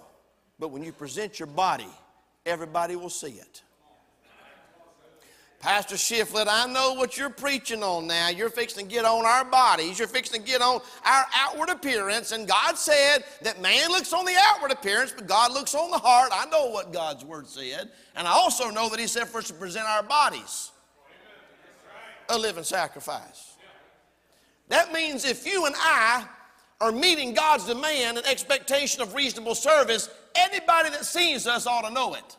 But 0.58 0.68
when 0.68 0.82
you 0.82 0.92
present 0.92 1.38
your 1.38 1.46
body, 1.46 1.88
everybody 2.44 2.96
will 2.96 3.10
see 3.10 3.32
it. 3.32 3.62
Pastor 5.60 5.96
Shiflett, 5.96 6.46
I 6.48 6.72
know 6.72 6.92
what 6.92 7.18
you're 7.18 7.30
preaching 7.30 7.82
on 7.82 8.06
now. 8.06 8.28
You're 8.28 8.50
fixing 8.50 8.86
to 8.86 8.94
get 8.94 9.04
on 9.04 9.26
our 9.26 9.44
bodies. 9.44 9.98
You're 9.98 10.06
fixing 10.06 10.40
to 10.40 10.46
get 10.46 10.62
on 10.62 10.80
our 11.04 11.24
outward 11.34 11.68
appearance. 11.68 12.30
And 12.30 12.46
God 12.46 12.78
said 12.78 13.24
that 13.42 13.60
man 13.60 13.88
looks 13.88 14.12
on 14.12 14.24
the 14.24 14.36
outward 14.38 14.70
appearance, 14.70 15.12
but 15.16 15.26
God 15.26 15.52
looks 15.52 15.74
on 15.74 15.90
the 15.90 15.98
heart. 15.98 16.30
I 16.32 16.46
know 16.46 16.66
what 16.66 16.92
God's 16.92 17.24
word 17.24 17.48
said. 17.48 17.90
And 18.14 18.28
I 18.28 18.30
also 18.30 18.70
know 18.70 18.88
that 18.88 19.00
He 19.00 19.08
said 19.08 19.26
for 19.26 19.38
us 19.38 19.48
to 19.48 19.54
present 19.54 19.86
our 19.86 20.04
bodies 20.04 20.70
a 22.28 22.38
living 22.38 22.64
sacrifice. 22.64 23.56
That 24.68 24.92
means 24.92 25.24
if 25.24 25.46
you 25.46 25.66
and 25.66 25.74
I 25.78 26.26
are 26.80 26.92
meeting 26.92 27.34
God's 27.34 27.64
demand 27.64 28.18
and 28.18 28.26
expectation 28.26 29.02
of 29.02 29.14
reasonable 29.14 29.54
service, 29.54 30.10
anybody 30.34 30.90
that 30.90 31.04
sees 31.04 31.46
us 31.46 31.66
ought 31.66 31.86
to 31.86 31.92
know 31.92 32.14
it. 32.14 32.36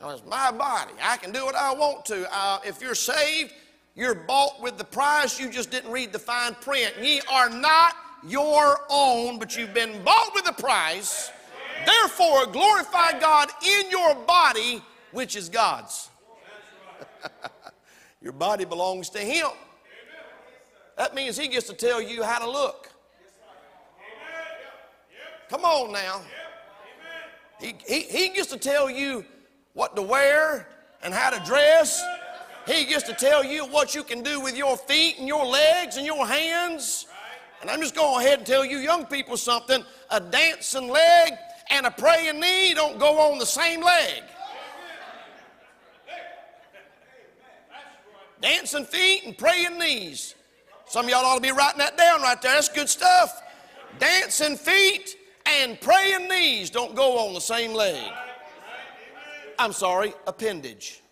It's 0.00 0.24
my 0.26 0.52
body. 0.52 0.92
I 1.02 1.16
can 1.16 1.32
do 1.32 1.44
what 1.44 1.56
I 1.56 1.74
want 1.74 2.04
to. 2.06 2.26
Uh, 2.32 2.60
if 2.64 2.80
you're 2.80 2.94
saved, 2.94 3.52
you're 3.96 4.14
bought 4.14 4.62
with 4.62 4.78
the 4.78 4.84
price. 4.84 5.40
You 5.40 5.50
just 5.50 5.72
didn't 5.72 5.90
read 5.90 6.12
the 6.12 6.20
fine 6.20 6.54
print. 6.54 6.94
Ye 7.02 7.20
are 7.30 7.50
not 7.50 7.96
your 8.26 8.80
own, 8.88 9.40
but 9.40 9.56
you've 9.56 9.74
been 9.74 10.02
bought 10.04 10.30
with 10.34 10.48
a 10.48 10.52
price. 10.52 11.32
Therefore, 11.84 12.46
glorify 12.46 13.18
God 13.18 13.50
in 13.66 13.90
your 13.90 14.14
body, 14.14 14.82
which 15.10 15.34
is 15.34 15.48
God's. 15.48 16.10
Your 18.22 18.32
body 18.32 18.64
belongs 18.64 19.10
to 19.10 19.18
Him. 19.18 19.48
That 20.96 21.14
means 21.14 21.38
He 21.38 21.48
gets 21.48 21.66
to 21.68 21.74
tell 21.74 22.00
you 22.02 22.22
how 22.22 22.38
to 22.38 22.50
look. 22.50 22.90
Come 25.48 25.64
on 25.64 25.92
now. 25.92 26.20
He, 27.60 27.74
he, 27.86 28.00
he 28.02 28.28
gets 28.28 28.48
to 28.48 28.58
tell 28.58 28.90
you 28.90 29.24
what 29.72 29.96
to 29.96 30.02
wear 30.02 30.68
and 31.02 31.14
how 31.14 31.30
to 31.30 31.44
dress. 31.44 32.04
He 32.66 32.84
gets 32.84 33.04
to 33.04 33.14
tell 33.14 33.42
you 33.42 33.64
what 33.64 33.94
you 33.94 34.02
can 34.02 34.22
do 34.22 34.40
with 34.40 34.56
your 34.56 34.76
feet 34.76 35.18
and 35.18 35.26
your 35.26 35.46
legs 35.46 35.96
and 35.96 36.04
your 36.04 36.26
hands. 36.26 37.06
And 37.60 37.70
I'm 37.70 37.80
just 37.80 37.94
going 37.94 38.24
ahead 38.24 38.38
and 38.38 38.46
tell 38.46 38.64
you 38.64 38.78
young 38.78 39.06
people 39.06 39.36
something. 39.36 39.82
A 40.10 40.20
dancing 40.20 40.88
leg 40.88 41.32
and 41.70 41.86
a 41.86 41.90
praying 41.90 42.38
knee 42.38 42.74
don't 42.74 42.98
go 42.98 43.18
on 43.18 43.38
the 43.38 43.46
same 43.46 43.82
leg. 43.82 44.22
Dancing 48.40 48.84
feet 48.84 49.24
and 49.24 49.36
praying 49.36 49.78
knees. 49.78 50.34
Some 50.86 51.04
of 51.04 51.10
y'all 51.10 51.24
ought 51.24 51.36
to 51.36 51.40
be 51.40 51.52
writing 51.52 51.78
that 51.78 51.96
down 51.96 52.22
right 52.22 52.40
there. 52.40 52.54
That's 52.54 52.68
good 52.68 52.88
stuff. 52.88 53.42
Dancing 53.98 54.56
feet 54.56 55.16
and 55.46 55.80
praying 55.80 56.28
knees 56.28 56.70
don't 56.70 56.94
go 56.94 57.18
on 57.18 57.34
the 57.34 57.40
same 57.40 57.72
leg. 57.72 58.10
I'm 59.58 59.72
sorry, 59.72 60.14
appendage. 60.26 61.02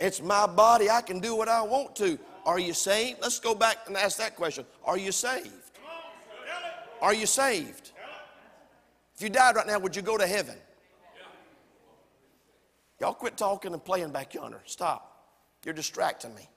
It's 0.00 0.20
my 0.20 0.48
body. 0.48 0.90
I 0.90 1.00
can 1.00 1.20
do 1.20 1.36
what 1.36 1.48
I 1.48 1.62
want 1.62 1.94
to. 1.96 2.18
Are 2.44 2.58
you 2.58 2.74
saved? 2.74 3.20
Let's 3.22 3.38
go 3.38 3.54
back 3.54 3.78
and 3.86 3.96
ask 3.96 4.18
that 4.18 4.34
question. 4.34 4.66
Are 4.84 4.98
you 4.98 5.12
saved? 5.12 5.52
Are 7.00 7.14
you 7.14 7.26
saved? 7.26 7.92
If 9.14 9.22
you 9.22 9.28
died 9.28 9.54
right 9.56 9.66
now, 9.66 9.78
would 9.78 9.94
you 9.94 10.02
go 10.02 10.18
to 10.18 10.26
heaven? 10.26 10.56
Y'all 13.02 13.12
quit 13.12 13.36
talking 13.36 13.72
and 13.72 13.84
playing 13.84 14.10
back 14.10 14.32
yonder. 14.32 14.60
Stop. 14.64 15.26
You're 15.64 15.74
distracting 15.74 16.32
me. 16.36 16.48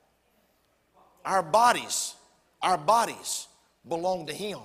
Our 1.24 1.42
bodies, 1.42 2.14
our 2.62 2.78
bodies 2.78 3.48
belong 3.88 4.26
to 4.26 4.32
Him. 4.32 4.60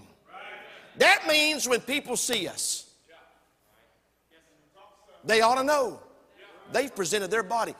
That 0.97 1.25
means 1.27 1.67
when 1.67 1.79
people 1.79 2.15
see 2.15 2.47
us, 2.47 2.93
they 5.25 5.41
ought 5.41 5.55
to 5.55 5.63
know. 5.63 5.99
They've 6.71 6.95
presented 6.95 7.31
their 7.31 7.41
body. 7.41 7.73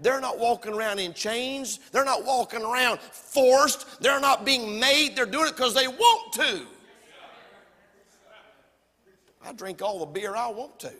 They're 0.00 0.20
not 0.20 0.38
walking 0.38 0.72
around 0.72 0.98
in 1.00 1.12
chains. 1.12 1.78
They're 1.92 2.06
not 2.06 2.24
walking 2.24 2.62
around 2.62 3.00
forced. 3.00 4.00
They're 4.00 4.18
not 4.18 4.46
being 4.46 4.80
made. 4.80 5.14
They're 5.14 5.26
doing 5.26 5.48
it 5.48 5.56
because 5.56 5.74
they 5.74 5.88
want 5.88 6.32
to. 6.32 6.62
I 9.44 9.52
drink 9.52 9.82
all 9.82 9.98
the 9.98 10.06
beer 10.06 10.34
I 10.34 10.48
want 10.48 10.80
to. 10.80 10.92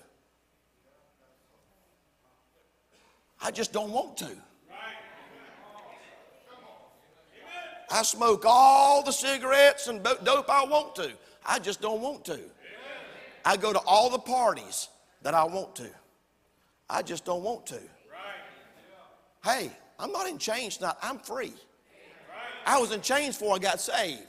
I 3.43 3.51
just 3.51 3.73
don't 3.73 3.91
want 3.91 4.17
to. 4.19 4.31
I 7.91 8.03
smoke 8.03 8.45
all 8.47 9.03
the 9.03 9.13
cigarettes 9.13 9.89
and 9.89 10.03
dope 10.03 10.49
I 10.49 10.65
want 10.65 10.95
to. 10.97 11.11
I 11.45 11.59
just 11.59 11.83
don't 11.83 12.01
want 12.01 12.25
to. 12.27 12.39
I 13.45 13.57
go 13.57 13.73
to 13.73 13.81
all 13.81 14.09
the 14.09 14.19
parties 14.19 14.89
that 15.23 15.35
I 15.35 15.45
want 15.45 15.77
to. 15.77 15.91
I 16.89 17.03
just 17.03 17.25
don't 17.25 17.43
want 17.43 17.67
to. 17.67 17.79
Hey, 19.45 19.71
I'm 19.99 20.13
not 20.13 20.29
in 20.29 20.39
chains 20.39 20.77
tonight. 20.77 20.95
I'm 21.03 21.19
free. 21.19 21.53
I 22.65 22.79
was 22.79 22.93
in 22.93 23.01
chains 23.01 23.37
before 23.37 23.57
I 23.57 23.59
got 23.59 23.81
saved. 23.81 24.23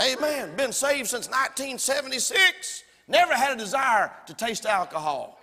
Amen. 0.00 0.56
Been 0.56 0.72
saved 0.72 1.08
since 1.08 1.26
1976. 1.26 2.82
Never 3.08 3.34
had 3.34 3.52
a 3.52 3.56
desire 3.56 4.10
to 4.26 4.34
taste 4.34 4.66
alcohol. 4.66 5.38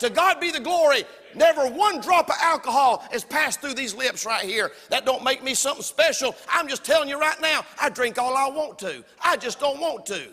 To 0.00 0.10
God 0.10 0.40
be 0.40 0.50
the 0.50 0.60
glory. 0.60 1.04
Never 1.34 1.68
one 1.68 2.00
drop 2.00 2.28
of 2.28 2.36
alcohol 2.40 3.04
has 3.10 3.24
passed 3.24 3.60
through 3.60 3.74
these 3.74 3.94
lips 3.94 4.24
right 4.24 4.44
here. 4.44 4.70
That 4.90 5.04
don't 5.04 5.24
make 5.24 5.42
me 5.42 5.54
something 5.54 5.82
special. 5.82 6.36
I'm 6.48 6.68
just 6.68 6.84
telling 6.84 7.08
you 7.08 7.18
right 7.18 7.40
now, 7.40 7.64
I 7.80 7.88
drink 7.88 8.18
all 8.18 8.36
I 8.36 8.48
want 8.48 8.78
to. 8.80 9.04
I 9.22 9.36
just 9.36 9.60
don't 9.60 9.80
want 9.80 10.06
to. 10.06 10.28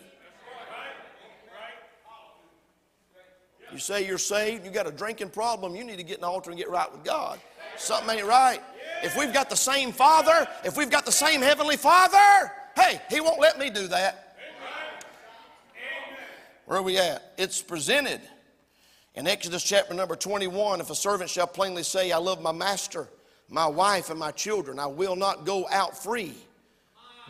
You 3.72 3.78
say 3.78 4.06
you're 4.06 4.18
saved, 4.18 4.66
you 4.66 4.70
got 4.70 4.86
a 4.86 4.90
drinking 4.90 5.30
problem, 5.30 5.74
you 5.74 5.82
need 5.82 5.96
to 5.96 6.02
get 6.02 6.16
in 6.16 6.20
the 6.20 6.26
altar 6.26 6.50
and 6.50 6.58
get 6.58 6.68
right 6.68 6.90
with 6.92 7.04
God. 7.04 7.40
Something 7.78 8.18
ain't 8.18 8.26
right. 8.26 8.60
If 9.02 9.16
we've 9.16 9.32
got 9.32 9.48
the 9.48 9.56
same 9.56 9.92
Father, 9.92 10.46
if 10.62 10.76
we've 10.76 10.90
got 10.90 11.06
the 11.06 11.12
same 11.12 11.40
Heavenly 11.40 11.78
Father, 11.78 12.52
hey, 12.76 13.00
He 13.08 13.20
won't 13.20 13.40
let 13.40 13.58
me 13.58 13.70
do 13.70 13.88
that. 13.88 14.36
Where 16.66 16.78
are 16.78 16.82
we 16.82 16.98
at? 16.98 17.32
It's 17.38 17.62
presented. 17.62 18.20
In 19.14 19.26
Exodus 19.26 19.62
chapter 19.62 19.92
number 19.92 20.16
21, 20.16 20.80
if 20.80 20.88
a 20.88 20.94
servant 20.94 21.28
shall 21.28 21.46
plainly 21.46 21.82
say, 21.82 22.12
I 22.12 22.18
love 22.18 22.40
my 22.40 22.52
master, 22.52 23.08
my 23.48 23.66
wife, 23.66 24.08
and 24.08 24.18
my 24.18 24.30
children, 24.30 24.78
I 24.78 24.86
will 24.86 25.16
not 25.16 25.44
go 25.44 25.68
out 25.70 26.02
free. 26.02 26.34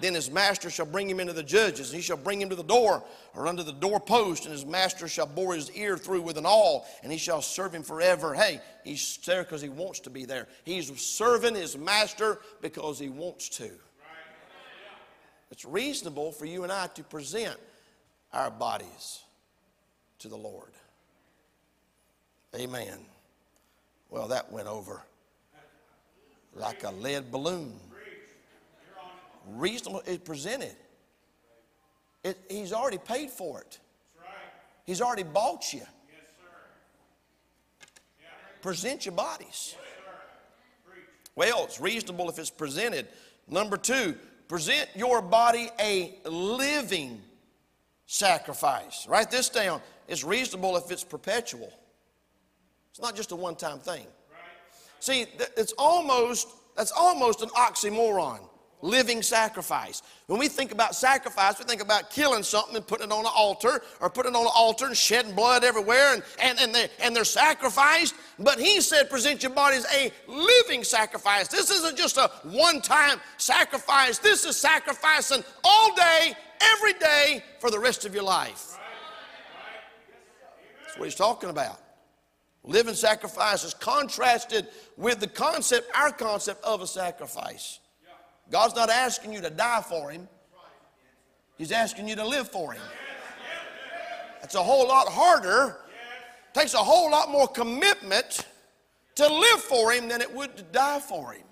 Then 0.00 0.14
his 0.14 0.30
master 0.30 0.70
shall 0.70 0.86
bring 0.86 1.10
him 1.10 1.20
into 1.20 1.32
the 1.32 1.42
judges, 1.42 1.90
and 1.90 1.96
he 1.96 2.02
shall 2.02 2.16
bring 2.16 2.40
him 2.40 2.48
to 2.48 2.56
the 2.56 2.62
door 2.62 3.02
or 3.34 3.46
under 3.46 3.62
the 3.62 3.72
doorpost, 3.72 4.44
and 4.44 4.52
his 4.52 4.64
master 4.64 5.06
shall 5.08 5.26
bore 5.26 5.54
his 5.54 5.70
ear 5.72 5.98
through 5.98 6.22
with 6.22 6.38
an 6.38 6.46
awl, 6.46 6.86
and 7.02 7.10
he 7.10 7.18
shall 7.18 7.42
serve 7.42 7.74
him 7.74 7.82
forever. 7.82 8.32
Hey, 8.32 8.60
he's 8.84 9.18
there 9.26 9.42
because 9.42 9.60
he 9.60 9.68
wants 9.68 10.00
to 10.00 10.10
be 10.10 10.24
there. 10.24 10.46
He's 10.64 11.00
serving 11.00 11.54
his 11.56 11.76
master 11.76 12.38
because 12.60 12.98
he 12.98 13.08
wants 13.08 13.48
to. 13.50 13.70
It's 15.50 15.64
reasonable 15.64 16.32
for 16.32 16.46
you 16.46 16.62
and 16.62 16.72
I 16.72 16.86
to 16.94 17.02
present 17.02 17.56
our 18.32 18.50
bodies 18.50 19.20
to 20.20 20.28
the 20.28 20.36
Lord. 20.36 20.70
Amen. 22.54 22.98
Well, 24.10 24.28
that 24.28 24.52
went 24.52 24.68
over 24.68 25.02
like 26.54 26.84
a 26.84 26.90
lead 26.90 27.30
balloon. 27.30 27.72
Reasonable 29.48 30.02
is 30.06 30.18
presented. 30.18 30.76
It, 32.22 32.38
he's 32.48 32.72
already 32.72 32.98
paid 32.98 33.30
for 33.30 33.60
it. 33.60 33.78
He's 34.84 35.00
already 35.00 35.22
bought 35.22 35.72
you. 35.72 35.82
Present 38.60 39.06
your 39.06 39.14
bodies. 39.14 39.74
Well, 41.34 41.64
it's 41.64 41.80
reasonable 41.80 42.28
if 42.28 42.38
it's 42.38 42.50
presented. 42.50 43.08
Number 43.48 43.76
two, 43.76 44.14
present 44.46 44.88
your 44.94 45.20
body 45.22 45.70
a 45.80 46.14
living 46.26 47.20
sacrifice. 48.06 49.06
Write 49.08 49.30
this 49.30 49.48
down. 49.48 49.80
It's 50.06 50.22
reasonable 50.22 50.76
if 50.76 50.90
it's 50.90 51.02
perpetual. 51.02 51.72
It's 52.92 53.00
not 53.00 53.16
just 53.16 53.32
a 53.32 53.36
one 53.36 53.56
time 53.56 53.78
thing. 53.78 54.06
See, 55.00 55.24
it's 55.56 55.72
almost, 55.78 56.48
that's 56.76 56.92
almost 56.92 57.42
an 57.42 57.48
oxymoron. 57.50 58.38
Living 58.82 59.22
sacrifice. 59.22 60.02
When 60.26 60.40
we 60.40 60.48
think 60.48 60.72
about 60.72 60.94
sacrifice, 60.96 61.58
we 61.58 61.64
think 61.64 61.80
about 61.80 62.10
killing 62.10 62.42
something 62.42 62.74
and 62.76 62.84
putting 62.84 63.06
it 63.06 63.12
on 63.12 63.20
an 63.20 63.30
altar, 63.34 63.80
or 64.00 64.10
putting 64.10 64.32
it 64.32 64.36
on 64.36 64.42
an 64.42 64.50
altar 64.52 64.86
and 64.86 64.96
shedding 64.96 65.36
blood 65.36 65.62
everywhere, 65.62 66.14
and, 66.14 66.22
and, 66.40 66.58
and, 66.60 66.74
they, 66.74 66.88
and 67.00 67.14
they're 67.14 67.24
sacrificed. 67.24 68.14
But 68.40 68.58
he 68.58 68.80
said, 68.80 69.08
present 69.08 69.44
your 69.44 69.52
body 69.52 69.76
as 69.76 69.86
a 69.94 70.12
living 70.26 70.82
sacrifice. 70.82 71.46
This 71.46 71.70
isn't 71.70 71.96
just 71.96 72.16
a 72.16 72.28
one 72.42 72.82
time 72.82 73.20
sacrifice, 73.36 74.18
this 74.18 74.44
is 74.44 74.56
sacrificing 74.56 75.44
all 75.62 75.94
day, 75.94 76.34
every 76.74 76.94
day, 76.94 77.44
for 77.60 77.70
the 77.70 77.78
rest 77.78 78.04
of 78.04 78.14
your 78.14 78.24
life. 78.24 78.76
That's 80.84 80.98
what 80.98 81.04
he's 81.04 81.14
talking 81.14 81.50
about. 81.50 81.81
Living 82.64 82.94
sacrifice 82.94 83.64
is 83.64 83.74
contrasted 83.74 84.68
with 84.96 85.18
the 85.18 85.26
concept, 85.26 85.90
our 85.96 86.12
concept 86.12 86.64
of 86.64 86.80
a 86.80 86.86
sacrifice. 86.86 87.80
God's 88.50 88.76
not 88.76 88.88
asking 88.88 89.32
you 89.32 89.40
to 89.40 89.50
die 89.50 89.82
for 89.86 90.10
Him, 90.10 90.28
He's 91.58 91.72
asking 91.72 92.08
you 92.08 92.16
to 92.16 92.26
live 92.26 92.48
for 92.48 92.72
Him. 92.72 92.82
It's 94.42 94.54
a 94.54 94.62
whole 94.62 94.86
lot 94.86 95.08
harder, 95.08 95.76
takes 96.52 96.74
a 96.74 96.78
whole 96.78 97.10
lot 97.10 97.30
more 97.30 97.48
commitment 97.48 98.46
to 99.16 99.26
live 99.26 99.60
for 99.60 99.92
Him 99.92 100.08
than 100.08 100.20
it 100.20 100.32
would 100.32 100.56
to 100.56 100.62
die 100.62 101.00
for 101.00 101.32
Him. 101.32 101.42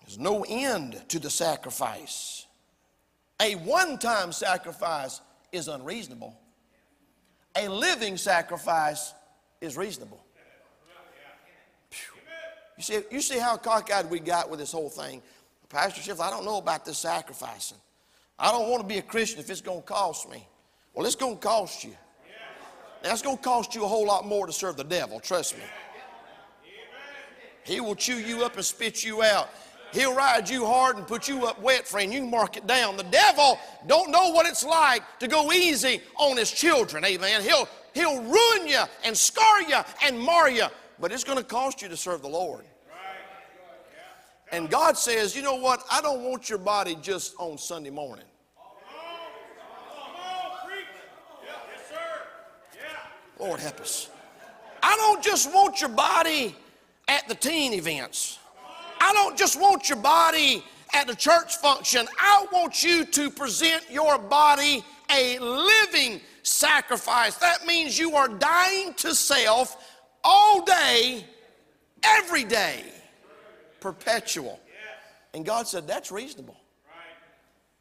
There's 0.00 0.18
no 0.18 0.44
end 0.48 1.02
to 1.08 1.18
the 1.18 1.30
sacrifice. 1.30 2.46
A 3.40 3.56
one 3.56 3.98
time 3.98 4.32
sacrifice 4.32 5.20
is 5.52 5.68
unreasonable 5.68 6.38
a 7.56 7.68
living 7.68 8.16
sacrifice 8.16 9.14
is 9.60 9.76
reasonable. 9.76 10.24
You 12.76 12.82
see, 12.82 13.00
you 13.10 13.20
see 13.20 13.38
how 13.38 13.56
cockeyed 13.56 14.10
we 14.10 14.18
got 14.18 14.50
with 14.50 14.58
this 14.58 14.72
whole 14.72 14.88
thing. 14.88 15.22
Pastor 15.68 16.00
Schiff, 16.00 16.20
I 16.20 16.30
don't 16.30 16.44
know 16.44 16.58
about 16.58 16.84
this 16.84 16.98
sacrificing. 16.98 17.78
I 18.38 18.50
don't 18.50 18.68
want 18.68 18.82
to 18.82 18.86
be 18.86 18.98
a 18.98 19.02
Christian 19.02 19.40
if 19.40 19.48
it's 19.50 19.60
going 19.60 19.80
to 19.80 19.86
cost 19.86 20.28
me. 20.30 20.46
Well, 20.94 21.06
it's 21.06 21.14
going 21.16 21.36
to 21.36 21.40
cost 21.40 21.84
you. 21.84 21.94
That's 23.02 23.22
going 23.22 23.36
to 23.36 23.42
cost 23.42 23.74
you 23.74 23.84
a 23.84 23.88
whole 23.88 24.06
lot 24.06 24.26
more 24.26 24.46
to 24.46 24.52
serve 24.52 24.76
the 24.76 24.84
devil, 24.84 25.20
trust 25.20 25.56
me. 25.56 25.64
He 27.64 27.80
will 27.80 27.94
chew 27.94 28.16
you 28.16 28.44
up 28.44 28.56
and 28.56 28.64
spit 28.64 29.04
you 29.04 29.22
out. 29.22 29.48
He'll 29.92 30.14
ride 30.14 30.48
you 30.48 30.64
hard 30.64 30.96
and 30.96 31.06
put 31.06 31.28
you 31.28 31.46
up 31.46 31.60
wet, 31.60 31.86
friend. 31.86 32.12
You 32.12 32.20
can 32.20 32.30
mark 32.30 32.56
it 32.56 32.66
down. 32.66 32.96
The 32.96 33.02
devil 33.04 33.58
don't 33.86 34.10
know 34.10 34.30
what 34.30 34.46
it's 34.46 34.64
like 34.64 35.02
to 35.18 35.28
go 35.28 35.52
easy 35.52 36.00
on 36.16 36.36
his 36.36 36.50
children. 36.50 37.04
Amen. 37.04 37.42
He'll, 37.42 37.68
he'll 37.94 38.22
ruin 38.22 38.66
you 38.66 38.82
and 39.04 39.16
scar 39.16 39.62
you 39.62 39.78
and 40.02 40.18
mar 40.18 40.50
you, 40.50 40.66
but 40.98 41.12
it's 41.12 41.24
going 41.24 41.38
to 41.38 41.44
cost 41.44 41.82
you 41.82 41.88
to 41.88 41.96
serve 41.96 42.22
the 42.22 42.28
Lord. 42.28 42.64
And 44.50 44.68
God 44.68 44.98
says, 44.98 45.34
you 45.34 45.42
know 45.42 45.56
what? 45.56 45.82
I 45.90 46.02
don't 46.02 46.22
want 46.22 46.48
your 46.50 46.58
body 46.58 46.96
just 47.00 47.34
on 47.38 47.56
Sunday 47.56 47.90
morning. 47.90 48.26
Lord 53.38 53.60
help 53.60 53.80
us. 53.80 54.08
I 54.82 54.94
don't 54.96 55.22
just 55.22 55.52
want 55.52 55.80
your 55.80 55.90
body 55.90 56.54
at 57.08 57.26
the 57.28 57.34
teen 57.34 57.72
events. 57.72 58.38
I 59.02 59.12
don't 59.14 59.36
just 59.36 59.60
want 59.60 59.88
your 59.88 59.98
body 59.98 60.62
at 60.94 61.10
a 61.10 61.16
church 61.16 61.56
function. 61.56 62.06
I 62.20 62.46
want 62.52 62.84
you 62.84 63.04
to 63.04 63.30
present 63.30 63.90
your 63.90 64.16
body 64.16 64.84
a 65.10 65.40
living 65.40 66.20
sacrifice. 66.44 67.34
That 67.34 67.66
means 67.66 67.98
you 67.98 68.14
are 68.14 68.28
dying 68.28 68.94
to 68.98 69.12
self 69.12 69.76
all 70.22 70.64
day, 70.64 71.26
every 72.04 72.44
day, 72.44 72.84
perpetual. 73.80 74.60
And 75.34 75.44
God 75.44 75.66
said, 75.66 75.88
that's 75.88 76.12
reasonable. 76.12 76.56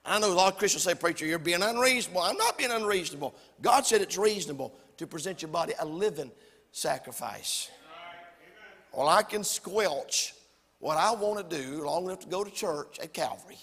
I 0.04 0.18
know 0.18 0.32
a 0.32 0.34
lot 0.34 0.54
of 0.54 0.58
Christians 0.58 0.82
say, 0.82 0.96
Preacher, 0.96 1.28
you're 1.28 1.38
being 1.38 1.62
unreasonable. 1.62 2.22
I'm 2.22 2.38
not 2.38 2.58
being 2.58 2.72
unreasonable. 2.72 3.36
God 3.62 3.86
said 3.86 4.02
it's 4.02 4.18
reasonable 4.18 4.74
to 4.98 5.06
present 5.06 5.44
your 5.44 5.52
body 5.52 5.74
a 5.80 5.86
living 5.86 6.32
sacrifice. 6.72 7.70
Well, 8.92 9.08
I 9.08 9.22
can 9.22 9.44
squelch 9.44 10.34
what 10.82 10.98
I 10.98 11.12
want 11.12 11.50
to 11.50 11.58
do 11.58 11.84
long 11.84 12.06
enough 12.06 12.20
to 12.22 12.28
go 12.28 12.44
to 12.44 12.52
church 12.52 13.00
at 13.00 13.14
Calvary. 13.14 13.58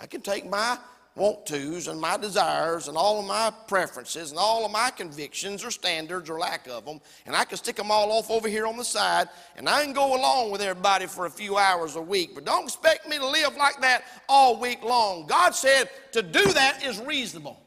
I 0.00 0.06
can 0.06 0.20
take 0.20 0.48
my 0.48 0.78
want 1.16 1.46
tos 1.46 1.86
and 1.86 2.00
my 2.00 2.16
desires 2.16 2.88
and 2.88 2.96
all 2.96 3.20
of 3.20 3.26
my 3.26 3.52
preferences 3.68 4.30
and 4.30 4.38
all 4.38 4.66
of 4.66 4.72
my 4.72 4.90
convictions 4.90 5.64
or 5.64 5.70
standards 5.70 6.28
or 6.28 6.38
lack 6.38 6.66
of 6.66 6.84
them, 6.84 7.00
and 7.24 7.34
I 7.34 7.44
can 7.44 7.56
stick 7.56 7.76
them 7.76 7.90
all 7.90 8.12
off 8.12 8.30
over 8.30 8.48
here 8.48 8.66
on 8.66 8.76
the 8.76 8.84
side, 8.84 9.28
and 9.56 9.68
I 9.68 9.82
can 9.84 9.92
go 9.92 10.16
along 10.16 10.50
with 10.50 10.60
everybody 10.60 11.06
for 11.06 11.26
a 11.26 11.30
few 11.30 11.56
hours 11.56 11.96
a 11.96 12.02
week. 12.02 12.34
But 12.34 12.44
don't 12.44 12.64
expect 12.64 13.08
me 13.08 13.16
to 13.16 13.26
live 13.26 13.56
like 13.56 13.80
that 13.80 14.04
all 14.28 14.60
week 14.60 14.82
long. 14.82 15.26
God 15.26 15.50
said 15.50 15.88
to 16.12 16.22
do 16.22 16.52
that 16.52 16.84
is 16.84 17.00
reasonable. 17.00 17.60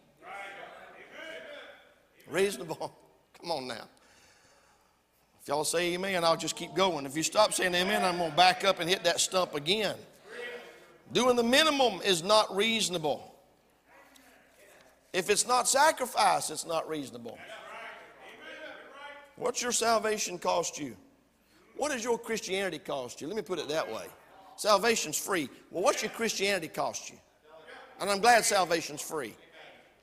Reasonable. 2.30 2.93
Come 3.41 3.52
on 3.52 3.67
now. 3.67 3.88
Y'all 5.48 5.64
say 5.64 5.94
amen, 5.94 6.26
I'll 6.26 6.36
just 6.36 6.58
keep 6.58 6.76
going. 6.76 7.06
If 7.06 7.16
you 7.16 7.24
stop 7.24 7.54
saying 7.54 7.74
amen, 7.74 8.04
I'm 8.04 8.18
going 8.18 8.32
to 8.32 8.36
back 8.36 8.66
up 8.66 8.82
and 8.82 8.90
hit 8.90 9.06
that 9.06 9.22
stump 9.22 9.56
again. 9.56 9.96
Doing 11.14 11.38
the 11.38 11.44
minimum 11.44 12.02
is 12.04 12.22
not 12.22 12.54
reasonable. 12.54 13.34
If 15.14 15.30
it's 15.30 15.48
not 15.48 15.70
sacrifice, 15.70 16.50
it's 16.50 16.66
not 16.66 16.90
reasonable. 16.90 17.38
What's 19.38 19.62
your 19.62 19.72
salvation 19.72 20.38
cost 20.38 20.78
you? 20.80 20.98
What 21.78 21.92
does 21.92 22.04
your 22.04 22.18
Christianity 22.18 22.80
cost 22.80 23.22
you? 23.22 23.28
Let 23.28 23.38
me 23.38 23.42
put 23.42 23.60
it 23.60 23.70
that 23.70 23.90
way. 23.90 24.08
Salvation's 24.58 25.18
free. 25.18 25.48
Well, 25.72 25.82
what's 25.82 26.02
your 26.02 26.12
Christianity 26.12 26.68
cost 26.68 27.10
you? 27.10 27.18
And 28.02 28.10
I'm 28.10 28.20
glad 28.20 28.44
salvation's 28.44 29.02
free. 29.02 29.34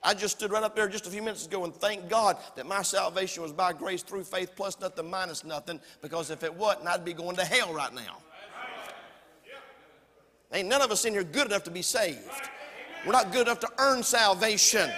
I 0.05 0.13
just 0.13 0.37
stood 0.37 0.53
right 0.53 0.63
up 0.63 0.77
there 0.77 0.87
just 0.87 1.07
a 1.07 1.11
few 1.11 1.23
minutes 1.23 1.47
ago 1.47 1.65
and 1.65 1.75
thank 1.75 2.11
God 2.11 2.37
that 2.57 2.67
my 2.67 2.83
salvation 2.83 3.43
was 3.43 3.53
by 3.53 3.73
grace 3.73 4.03
through 4.03 4.25
faith 4.25 4.53
plus 4.55 4.79
nothing 4.79 5.09
minus 5.09 5.45
nothing 5.45 5.81
because 6.03 6.31
if 6.31 6.43
it 6.43 6.55
wasn't, 6.55 6.87
I'd 6.87 7.07
be 7.07 7.15
going 7.15 7.37
to 7.37 7.45
hell 7.45 7.73
right 7.73 7.93
now. 7.93 8.19
Ain't 10.53 10.69
none 10.69 10.83
of 10.83 10.93
us 10.93 11.07
in 11.07 11.15
here 11.15 11.25
good 11.25 11.47
enough 11.47 11.65
to 11.65 11.71
be 11.71 11.81
saved. 11.83 12.51
We're 13.07 13.13
not 13.13 13.33
good 13.33 13.49
enough 13.49 13.61
to 13.61 13.71
earn 13.79 14.03
salvation. 14.03 14.91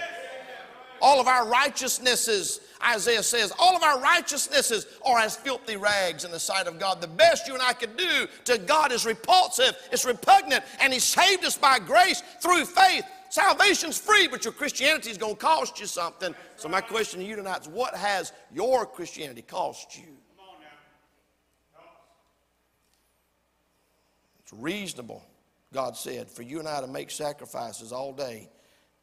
All 1.01 1.21
of 1.21 1.27
our 1.27 1.47
righteousnesses, 1.47 2.59
Isaiah 2.85 3.23
says, 3.23 3.53
all 3.57 3.75
of 3.75 3.83
our 3.83 3.99
righteousnesses 4.01 4.87
are 5.05 5.19
as 5.19 5.35
filthy 5.35 5.77
rags 5.77 6.25
in 6.25 6.31
the 6.31 6.39
sight 6.39 6.67
of 6.67 6.79
God. 6.79 7.01
The 7.01 7.07
best 7.07 7.47
you 7.47 7.53
and 7.53 7.63
I 7.63 7.73
could 7.73 7.95
do 7.95 8.27
to 8.45 8.57
God 8.57 8.91
is 8.91 9.05
repulsive, 9.05 9.75
it's 9.91 10.05
repugnant, 10.05 10.63
and 10.81 10.91
He 10.91 10.99
saved 10.99 11.45
us 11.45 11.57
by 11.57 11.79
grace 11.79 12.21
through 12.41 12.65
faith 12.65 13.05
Salvation's 13.29 13.97
free, 13.97 14.27
but 14.27 14.43
your 14.45 14.53
Christianity 14.53 15.09
is 15.09 15.17
going 15.17 15.35
to 15.35 15.39
cost 15.39 15.79
you 15.79 15.85
something. 15.85 16.33
So, 16.55 16.69
my 16.69 16.81
question 16.81 17.19
to 17.19 17.25
you 17.25 17.35
tonight 17.35 17.61
is 17.61 17.67
what 17.67 17.95
has 17.95 18.31
your 18.53 18.85
Christianity 18.85 19.41
cost 19.41 19.97
you? 19.97 20.17
It's 24.39 24.53
reasonable, 24.53 25.25
God 25.73 25.97
said, 25.97 26.31
for 26.31 26.41
you 26.41 26.59
and 26.59 26.69
I 26.69 26.79
to 26.79 26.87
make 26.87 27.11
sacrifices 27.11 27.91
all 27.91 28.13
day, 28.13 28.49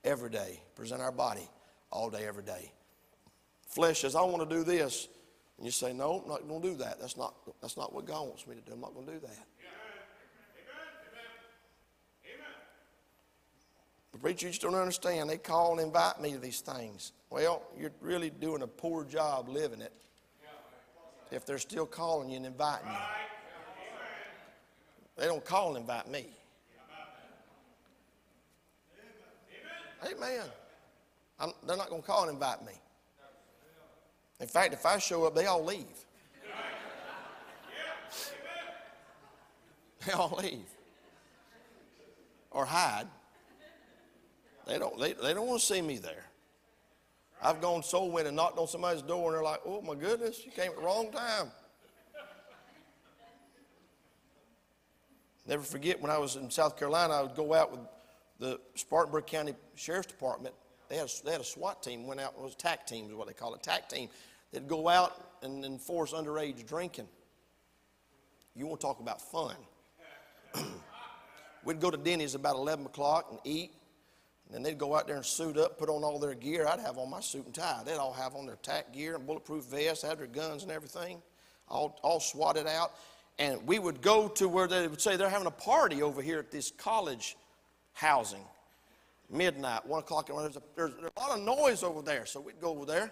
every 0.03 0.31
day. 0.31 0.63
Present 0.75 1.03
our 1.03 1.13
body 1.13 1.47
all 1.91 2.09
day, 2.09 2.27
every 2.27 2.45
day. 2.45 2.73
Flesh 3.67 4.01
says, 4.01 4.17
I 4.17 4.23
want 4.23 4.49
to 4.49 4.57
do 4.57 4.65
this. 4.65 5.09
And 5.59 5.67
you 5.67 5.71
say, 5.71 5.93
No, 5.93 6.23
I'm 6.23 6.29
not 6.29 6.49
going 6.49 6.63
to 6.63 6.69
do 6.69 6.75
that. 6.77 6.99
That's 6.99 7.19
not, 7.19 7.35
that's 7.61 7.77
not 7.77 7.93
what 7.93 8.07
God 8.07 8.27
wants 8.27 8.47
me 8.47 8.55
to 8.55 8.61
do. 8.63 8.73
I'm 8.73 8.81
not 8.81 8.95
going 8.95 9.07
to 9.07 9.13
do 9.13 9.21
that. 9.21 9.47
The 14.15 14.21
preacher, 14.21 14.47
you 14.47 14.53
just 14.53 14.63
don't 14.63 14.77
understand. 14.77 15.29
They 15.29 15.39
call 15.39 15.73
and 15.73 15.81
invite 15.81 16.21
me 16.21 16.33
to 16.33 16.39
these 16.39 16.61
things. 16.61 17.13
Well, 17.31 17.65
you're 17.77 17.91
really 18.01 18.31
doing 18.31 18.63
a 18.63 18.67
poor 18.67 19.05
job 19.05 19.49
living 19.49 19.81
it 19.81 19.93
if 21.33 21.45
they're 21.45 21.59
still 21.59 21.85
calling 21.85 22.31
you 22.31 22.37
and 22.37 22.47
inviting 22.47 22.87
you. 22.87 22.97
They 25.17 25.27
don't 25.27 25.45
call 25.45 25.71
and 25.71 25.79
invite 25.79 26.09
me. 26.09 26.29
Amen. 30.07 30.45
I'm, 31.41 31.53
they're 31.67 31.77
not 31.77 31.91
going 31.91 32.03
to 32.03 32.07
call 32.07 32.23
and 32.23 32.33
invite 32.33 32.65
me. 32.65 32.75
In 34.39 34.47
fact, 34.47 34.75
if 34.75 34.87
I 34.87 34.99
show 34.99 35.25
up, 35.25 35.35
they 35.35 35.47
all 35.47 35.65
leave. 35.65 35.87
They 40.07 40.13
all 40.13 40.39
leave. 40.41 40.69
Or 42.53 42.65
hide. 42.65 43.09
They 44.67 44.79
don't, 44.79 44.99
they, 44.99 45.13
they 45.13 45.35
don't 45.35 45.47
want 45.47 45.61
to 45.61 45.67
see 45.67 45.83
me 45.83 45.99
there. 45.99 46.25
I've 47.43 47.61
gone 47.61 47.83
soul 47.83 48.11
winning 48.11 48.29
and 48.29 48.37
knocked 48.37 48.59
on 48.59 48.67
somebody's 48.67 49.03
door 49.03 49.27
and 49.27 49.37
they're 49.37 49.43
like, 49.43 49.61
oh 49.67 49.83
my 49.83 49.95
goodness, 49.95 50.45
you 50.45 50.51
came 50.51 50.71
at 50.71 50.77
the 50.77 50.83
wrong 50.83 51.13
time. 51.13 51.51
Never 55.47 55.63
forget 55.63 56.01
when 56.01 56.11
I 56.11 56.17
was 56.17 56.37
in 56.37 56.51
South 56.51 56.79
Carolina, 56.79 57.15
I 57.15 57.23
would 57.23 57.35
go 57.35 57.53
out 57.53 57.71
with 57.71 57.81
the 58.39 58.59
Spartanburg 58.75 59.27
County 59.27 59.55
Sheriff's 59.75 60.07
Department. 60.07 60.55
They 60.89 60.97
had, 60.97 61.07
a, 61.07 61.25
they 61.25 61.33
had 61.33 61.41
a 61.43 61.45
SWAT 61.45 61.83
team, 61.83 62.07
went 62.07 62.21
out, 62.21 62.35
it 62.39 62.43
was 62.43 62.55
a 62.55 62.57
TAC 62.57 62.87
team 62.87 63.07
is 63.09 63.15
what 63.15 63.27
they 63.27 63.35
call 63.35 63.55
it, 63.55 63.63
TAC 63.63 63.89
team. 63.91 64.09
They'd 64.53 64.69
go 64.69 64.89
out 64.89 65.13
and 65.43 65.65
enforce 65.65 66.13
underage 66.13 66.67
drinking. 66.67 67.09
You 68.55 68.67
want 68.67 68.81
to 68.81 68.87
talk 68.87 69.01
about 69.01 69.21
fun. 69.21 69.57
We'd 71.65 71.81
go 71.81 71.91
to 71.91 71.97
Denny's 71.97 72.35
about 72.35 72.57
11 72.57 72.87
o'clock 72.87 73.27
and 73.31 73.41
eat. 73.45 73.73
And 74.47 74.55
then 74.55 74.63
they'd 74.63 74.79
go 74.79 74.95
out 74.95 75.07
there 75.07 75.17
and 75.17 75.25
suit 75.25 75.57
up, 75.57 75.79
put 75.79 75.89
on 75.89 76.05
all 76.05 76.19
their 76.19 76.35
gear. 76.35 76.67
I'd 76.67 76.81
have 76.81 76.99
on 76.99 77.11
my 77.11 77.21
suit 77.21 77.47
and 77.47 77.55
tie. 77.55 77.83
They'd 77.85 77.97
all 77.97 78.13
have 78.13 78.35
on 78.35 78.47
their 78.47 78.57
TAC 78.57 78.93
gear 78.93 79.17
and 79.17 79.27
bulletproof 79.27 79.65
vests, 79.65 80.05
have 80.05 80.19
their 80.19 80.27
guns 80.27 80.63
and 80.63 80.71
everything, 80.71 81.23
all, 81.69 81.99
all 82.03 82.21
swatted 82.21 82.67
out. 82.67 82.93
And 83.39 83.67
we 83.67 83.79
would 83.79 84.01
go 84.01 84.29
to 84.29 84.49
where 84.49 84.69
they 84.69 84.87
would 84.87 85.01
say 85.01 85.17
they're 85.17 85.29
having 85.29 85.47
a 85.47 85.51
party 85.51 86.03
over 86.03 86.23
here 86.23 86.39
at 86.39 86.51
this 86.51 86.71
college 86.71 87.37
housing. 87.95 88.45
Midnight, 89.31 89.87
one 89.87 90.01
o'clock, 90.01 90.29
there's 90.29 90.57
a, 90.57 90.63
there's 90.77 90.93
a 90.93 91.21
lot 91.21 91.39
of 91.39 91.45
noise 91.45 91.83
over 91.83 92.03
there. 92.03 92.27
So 92.27 92.41
we'd 92.41 92.61
go 92.61 92.71
over 92.71 92.85
there 92.85 93.11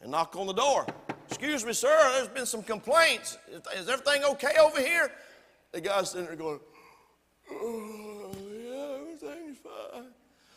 and 0.00 0.10
knock 0.10 0.36
on 0.36 0.46
the 0.46 0.52
door. 0.52 0.86
Excuse 1.28 1.64
me, 1.64 1.72
sir, 1.72 1.96
there's 2.14 2.28
been 2.28 2.44
some 2.44 2.62
complaints. 2.62 3.38
Is 3.74 3.88
everything 3.88 4.24
okay 4.24 4.56
over 4.60 4.80
here? 4.80 5.10
The 5.70 5.80
guy's 5.80 6.10
sitting 6.10 6.26
there 6.26 6.36
going, 6.36 6.60
oh. 7.52 8.21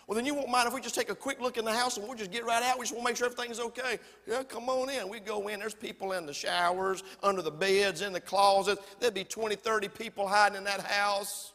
Well, 0.08 0.16
then 0.16 0.26
you 0.26 0.36
won't 0.36 0.50
mind 0.50 0.68
if 0.68 0.74
we 0.74 0.82
just 0.82 0.94
take 0.94 1.10
a 1.10 1.16
quick 1.16 1.42
look 1.42 1.58
in 1.58 1.66
the 1.66 1.74
house 1.74 1.98
and 1.98 2.08
we'll 2.08 2.16
just 2.16 2.32
get 2.32 2.46
right 2.46 2.62
out. 2.62 2.78
We 2.78 2.84
just 2.84 2.94
want 2.94 3.06
to 3.06 3.12
make 3.12 3.18
sure 3.18 3.26
everything's 3.26 3.60
okay. 3.60 3.98
Yeah, 4.28 4.44
come 4.44 4.70
on 4.70 4.90
in. 4.90 5.10
We 5.10 5.20
go 5.20 5.48
in. 5.48 5.60
There's 5.60 5.74
people 5.74 6.12
in 6.12 6.28
the 6.28 6.34
showers, 6.34 7.04
under 7.24 7.42
the 7.42 7.52
beds, 7.52 8.02
in 8.02 8.14
the 8.14 8.20
closets. 8.20 8.82
There'd 9.00 9.16
be 9.16 9.24
20, 9.24 9.56
30 9.56 9.88
people 9.90 10.28
hiding 10.28 10.58
in 10.58 10.64
that 10.66 10.82
house. 10.82 11.54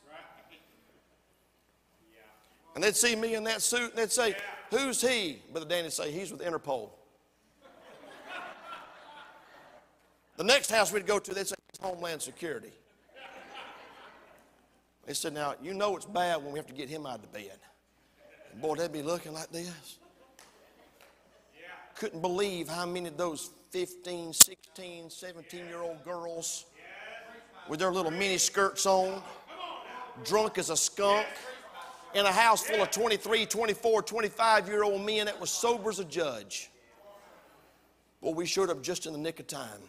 And 2.75 2.83
they'd 2.83 2.97
see 2.97 3.15
me 3.15 3.35
in 3.35 3.45
that 3.45 3.63
suit 3.63 3.91
and 3.91 3.99
they'd 3.99 4.13
say, 4.13 4.35
Who's 4.71 5.01
he? 5.01 5.43
Brother 5.51 5.67
Danny'd 5.67 5.93
say, 5.93 6.11
He's 6.11 6.33
with 6.33 6.41
Interpol. 6.41 6.91
the 10.37 10.45
next 10.45 10.71
house 10.71 10.93
we'd 10.93 11.07
go 11.07 11.19
to, 11.19 11.35
they'd 11.35 11.49
say, 11.49 11.57
Homeland 11.81 12.23
Security. 12.23 12.73
They 15.07 15.15
said, 15.15 15.35
Now, 15.35 15.55
you 15.61 15.75
know 15.75 15.97
it's 15.97 16.07
bad 16.07 16.43
when 16.43 16.53
we 16.53 16.59
have 16.59 16.69
to 16.69 16.75
get 16.75 16.89
him 16.89 17.07
out 17.07 17.17
of 17.17 17.23
the 17.23 17.29
bed. 17.29 17.59
Boy, 18.61 18.75
they'd 18.77 18.93
be 18.93 19.03
looking 19.03 19.33
like 19.33 19.51
this. 19.51 19.99
Couldn't 21.95 22.21
believe 22.21 22.69
how 22.69 22.87
many 22.87 23.09
of 23.09 23.17
those 23.17 23.51
15, 23.71 24.33
16, 24.33 25.11
17 25.11 25.67
year 25.67 25.83
old 25.83 26.03
girls 26.05 26.67
with 27.69 27.79
their 27.79 27.93
little 27.93 28.11
mini 28.11 28.39
skirts 28.39 28.87
on, 28.87 29.23
drunk 30.25 30.59
as 30.59 30.71
a 30.71 30.77
skunk, 30.77 31.27
in 32.15 32.27
a 32.27 32.33
house 32.33 32.63
full 32.63 32.83
of 32.83 32.91
23, 32.91 33.47
24, 33.47 34.03
25 34.03 34.69
year 34.69 34.83
old 34.83 35.01
men 35.05 35.27
that 35.27 35.41
was 35.41 35.51
sober 35.51 35.91
as 35.91 36.01
a 36.01 36.05
judge. 36.05 36.71
Well, 38.21 38.35
we 38.35 38.47
showed 38.47 38.71
up 38.71 38.83
just 38.83 39.07
in 39.07 39.13
the 39.13 39.19
nick 39.19 39.41
of 39.41 39.47
time. 39.47 39.81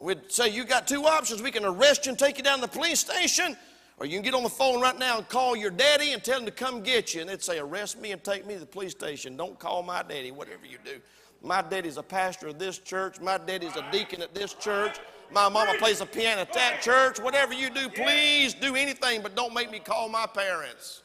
We'd 0.00 0.30
say, 0.30 0.48
You 0.48 0.64
got 0.64 0.86
two 0.86 1.04
options. 1.04 1.42
We 1.42 1.50
can 1.50 1.64
arrest 1.64 2.06
you 2.06 2.10
and 2.10 2.18
take 2.18 2.36
you 2.36 2.44
down 2.44 2.60
to 2.60 2.62
the 2.62 2.68
police 2.68 3.00
station, 3.00 3.56
or 3.98 4.06
you 4.06 4.14
can 4.14 4.22
get 4.22 4.34
on 4.34 4.42
the 4.42 4.48
phone 4.48 4.80
right 4.80 4.98
now 4.98 5.18
and 5.18 5.28
call 5.28 5.54
your 5.54 5.70
daddy 5.70 6.12
and 6.12 6.22
tell 6.22 6.40
him 6.40 6.46
to 6.46 6.50
come 6.50 6.82
get 6.82 7.14
you. 7.14 7.20
And 7.20 7.30
they'd 7.30 7.42
say, 7.42 7.58
Arrest 7.58 8.00
me 8.00 8.12
and 8.12 8.22
take 8.22 8.46
me 8.46 8.54
to 8.54 8.60
the 8.60 8.66
police 8.66 8.92
station. 8.92 9.36
Don't 9.36 9.58
call 9.58 9.82
my 9.82 10.02
daddy, 10.02 10.30
whatever 10.32 10.66
you 10.66 10.78
do. 10.84 11.00
My 11.42 11.62
daddy's 11.62 11.96
a 11.96 12.02
pastor 12.02 12.48
of 12.48 12.58
this 12.58 12.78
church. 12.78 13.20
My 13.20 13.38
daddy's 13.38 13.76
a 13.76 13.84
deacon 13.92 14.22
at 14.22 14.34
this 14.34 14.54
church. 14.54 14.98
My 15.30 15.48
mama 15.48 15.74
plays 15.78 16.00
a 16.00 16.06
piano 16.06 16.40
at 16.40 16.52
that 16.54 16.80
church. 16.80 17.20
Whatever 17.20 17.54
you 17.54 17.70
do, 17.70 17.88
please 17.88 18.54
do 18.54 18.74
anything, 18.76 19.22
but 19.22 19.36
don't 19.36 19.54
make 19.54 19.70
me 19.70 19.78
call 19.78 20.08
my 20.08 20.26
parents. 20.26 21.02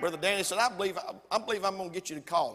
Brother 0.00 0.16
Danny 0.16 0.42
said, 0.42 0.58
I 0.58 0.68
believe, 0.68 0.98
I 1.30 1.38
believe 1.38 1.64
I'm 1.64 1.76
going 1.76 1.90
to 1.90 1.94
get 1.94 2.08
you 2.08 2.16
to 2.16 2.22
call 2.22 2.52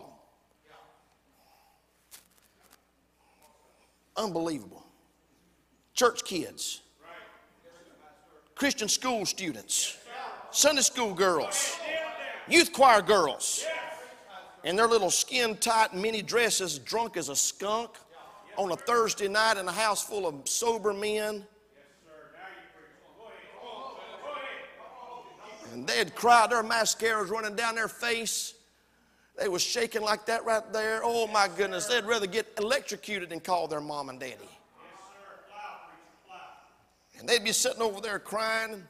them. 4.15 4.26
Unbelievable. 4.26 4.83
Church 6.04 6.26
kids, 6.26 6.82
Christian 8.56 8.89
school 8.89 9.26
students, 9.26 9.98
Sunday 10.52 10.82
school 10.82 11.13
girls, 11.13 11.80
youth 12.46 12.74
choir 12.74 13.02
girls, 13.02 13.63
in 14.66 14.76
their 14.76 14.88
little 14.88 15.10
skin 15.10 15.56
tight 15.56 15.94
mini 15.94 16.22
dresses, 16.22 16.78
drunk 16.78 17.16
as 17.16 17.30
a 17.30 17.36
skunk, 17.38 17.92
on 18.58 18.74
a 18.74 18.76
Thursday 18.76 19.30
night 19.30 19.56
in 19.56 19.66
a 19.66 19.72
house 19.72 20.04
full 20.04 20.28
of 20.28 20.46
sober 20.46 20.92
men. 20.92 21.46
And 25.72 25.88
they'd 25.88 26.13
cry, 26.16 26.48
their 26.48 26.63
mascara's 26.63 27.30
running 27.30 27.56
down 27.56 27.76
their 27.76 27.88
face. 27.88 28.56
They 29.39 29.48
was 29.48 29.62
shaking 29.62 30.02
like 30.02 30.26
that 30.26 30.44
right 30.44 30.63
there. 30.74 31.00
Oh 31.02 31.28
my 31.28 31.48
goodness, 31.48 31.86
they'd 31.86 32.04
rather 32.04 32.28
get 32.28 32.46
electrocuted 32.60 33.30
than 33.30 33.39
call 33.39 33.70
their 33.70 33.80
mom 33.80 34.10
and 34.10 34.20
daddy. 34.20 34.50
And 37.24 37.30
they'd 37.30 37.42
be 37.42 37.54
sitting 37.54 37.82
over 37.82 38.02
there 38.02 38.20
crying. 38.20 38.84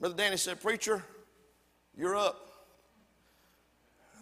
Brother 0.00 0.16
Danny 0.16 0.36
said, 0.36 0.60
Preacher, 0.60 1.04
you're 1.96 2.16
up. 2.16 2.50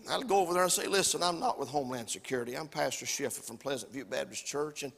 And 0.05 0.13
I'd 0.13 0.29
go 0.29 0.41
over 0.41 0.53
there 0.53 0.65
and 0.65 0.71
say, 0.71 0.87
Listen, 0.87 1.23
I'm 1.23 1.41
not 1.41 1.59
with 1.59 1.71
Homeland 1.71 2.11
Security. 2.11 2.59
I'm 2.59 2.69
Pastor 2.69 3.07
Schiffer 3.07 3.41
from 3.41 3.57
Pleasant 3.57 3.91
View 3.91 4.05
Baptist 4.05 4.45
Church. 4.45 4.83
And 4.83 4.93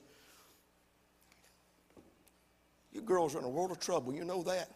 you 2.90 3.02
girls 3.02 3.37
are 3.37 3.38
in 3.38 3.44
a 3.44 3.48
world 3.48 3.70
of 3.70 3.78
trouble. 3.78 4.12
You 4.12 4.24
know 4.24 4.42
that? 4.42 4.72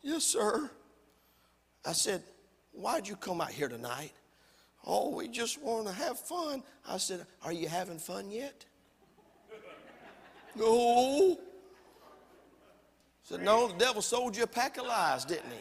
Yes, 0.00 0.22
sir. 0.22 0.70
I 1.84 1.94
said, 1.94 2.22
Why'd 2.70 3.08
you 3.08 3.16
come 3.16 3.40
out 3.40 3.50
here 3.50 3.68
tonight? 3.68 4.12
Oh, 4.86 5.10
we 5.16 5.26
just 5.26 5.60
want 5.60 5.88
to 5.88 5.92
have 5.92 6.20
fun. 6.20 6.62
I 6.88 6.96
said, 6.96 7.26
Are 7.42 7.52
you 7.52 7.66
having 7.66 7.98
fun 7.98 8.30
yet? 8.30 8.64
no. 10.54 11.40
Said, 13.24 13.42
No, 13.42 13.68
the 13.68 13.74
devil 13.74 14.00
sold 14.00 14.36
you 14.36 14.44
a 14.44 14.46
pack 14.46 14.78
of 14.78 14.86
lies, 14.86 15.24
didn't 15.24 15.50
he? 15.50 15.58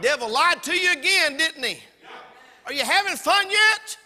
Devil 0.00 0.32
lied 0.32 0.62
to 0.64 0.76
you 0.76 0.92
again, 0.92 1.36
didn't 1.36 1.64
he? 1.64 1.78
Are 2.66 2.72
you 2.72 2.82
having 2.82 3.16
fun 3.16 3.50
yet? 3.50 3.96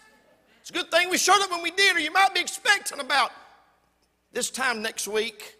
It's 0.61 0.70
a 0.70 0.72
good 0.72 0.90
thing 0.90 1.09
we 1.09 1.16
showed 1.16 1.40
up 1.40 1.50
when 1.50 1.62
we 1.62 1.70
did, 1.70 1.96
or 1.96 2.00
you 2.00 2.12
might 2.12 2.35
be 2.35 2.40
expecting 2.40 3.00
about 3.00 3.31
this 4.33 4.50
time 4.50 4.83
next 4.83 5.09
week 5.09 5.57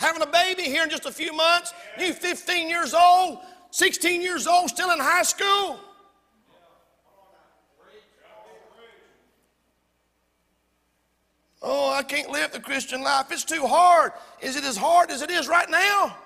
having 0.00 0.22
a 0.22 0.26
baby 0.26 0.62
here 0.62 0.82
in 0.82 0.90
just 0.90 1.04
a 1.04 1.12
few 1.12 1.32
months. 1.32 1.74
You 1.98 2.14
15 2.14 2.68
years 2.68 2.94
old, 2.94 3.40
16 3.70 4.22
years 4.22 4.46
old, 4.46 4.70
still 4.70 4.90
in 4.90 4.98
high 4.98 5.22
school. 5.22 5.78
Oh, 11.62 11.92
I 11.92 12.02
can't 12.02 12.30
live 12.30 12.52
the 12.52 12.60
Christian 12.60 13.02
life. 13.02 13.26
It's 13.30 13.44
too 13.44 13.66
hard. 13.66 14.12
Is 14.40 14.56
it 14.56 14.64
as 14.64 14.76
hard 14.76 15.10
as 15.10 15.20
it 15.20 15.30
is 15.30 15.46
right 15.46 15.68
now? 15.68 16.16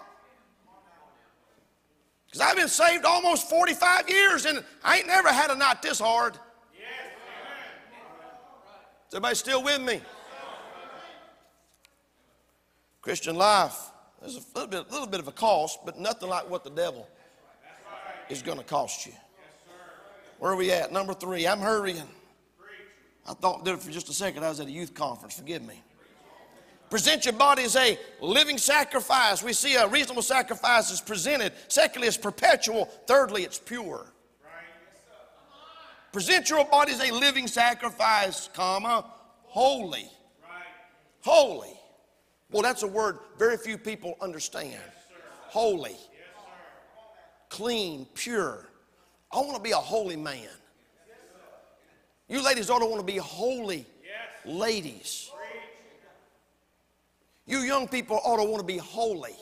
Because 2.26 2.40
I've 2.40 2.56
been 2.56 2.68
saved 2.68 3.04
almost 3.04 3.48
45 3.50 4.08
years 4.08 4.44
and 4.44 4.64
I 4.82 4.98
ain't 4.98 5.06
never 5.06 5.32
had 5.32 5.50
a 5.50 5.56
night 5.56 5.82
this 5.82 5.98
hard. 5.98 6.34
Is 6.34 6.40
everybody 9.12 9.34
still 9.36 9.62
with 9.62 9.80
me? 9.80 10.00
Christian 13.00 13.36
life 13.36 13.90
There's 14.20 14.36
a 14.36 14.40
little 14.54 14.66
bit, 14.66 14.90
little 14.90 15.06
bit 15.06 15.20
of 15.20 15.28
a 15.28 15.32
cost, 15.32 15.80
but 15.84 15.98
nothing 16.00 16.28
like 16.28 16.48
what 16.48 16.64
the 16.64 16.70
devil 16.70 17.06
is 18.28 18.42
going 18.42 18.58
to 18.58 18.64
cost 18.64 19.06
you. 19.06 19.12
Where 20.38 20.52
are 20.52 20.56
we 20.56 20.72
at? 20.72 20.90
Number 20.90 21.14
three. 21.14 21.46
I'm 21.46 21.60
hurrying. 21.60 22.08
I 23.26 23.34
thought 23.34 23.64
there 23.64 23.76
for 23.76 23.90
just 23.90 24.08
a 24.08 24.12
second. 24.12 24.44
I 24.44 24.48
was 24.48 24.60
at 24.60 24.66
a 24.66 24.70
youth 24.70 24.94
conference. 24.94 25.34
Forgive 25.34 25.62
me. 25.62 25.82
Present 26.90 27.24
your 27.24 27.34
body 27.34 27.64
as 27.64 27.76
a 27.76 27.98
living 28.20 28.58
sacrifice. 28.58 29.42
We 29.42 29.52
see 29.52 29.74
a 29.74 29.88
reasonable 29.88 30.22
sacrifice 30.22 30.90
is 30.90 31.00
presented. 31.00 31.52
Secondly, 31.68 32.08
it's 32.08 32.16
perpetual. 32.16 32.84
Thirdly, 33.06 33.42
it's 33.42 33.58
pure. 33.58 34.06
Present 36.12 36.48
your 36.48 36.64
body 36.66 36.92
as 36.92 37.00
a 37.00 37.12
living 37.12 37.48
sacrifice, 37.48 38.48
comma, 38.54 39.04
holy. 39.42 40.08
Holy. 41.22 41.72
Well, 42.52 42.62
that's 42.62 42.84
a 42.84 42.86
word 42.86 43.18
very 43.38 43.56
few 43.56 43.76
people 43.76 44.16
understand. 44.20 44.78
Holy. 45.48 45.96
Clean, 47.48 48.06
pure. 48.14 48.68
I 49.32 49.38
want 49.38 49.56
to 49.56 49.62
be 49.62 49.72
a 49.72 49.76
holy 49.76 50.16
man. 50.16 50.48
You 52.34 52.42
ladies 52.42 52.68
ought 52.68 52.80
to 52.80 52.86
want 52.86 52.98
to 52.98 53.06
be 53.06 53.16
holy 53.16 53.86
ladies. 54.44 55.30
You 57.46 57.58
young 57.58 57.86
people 57.86 58.20
ought 58.24 58.38
to 58.38 58.42
want 58.42 58.58
to 58.58 58.66
be 58.66 58.76
holy. 58.76 59.36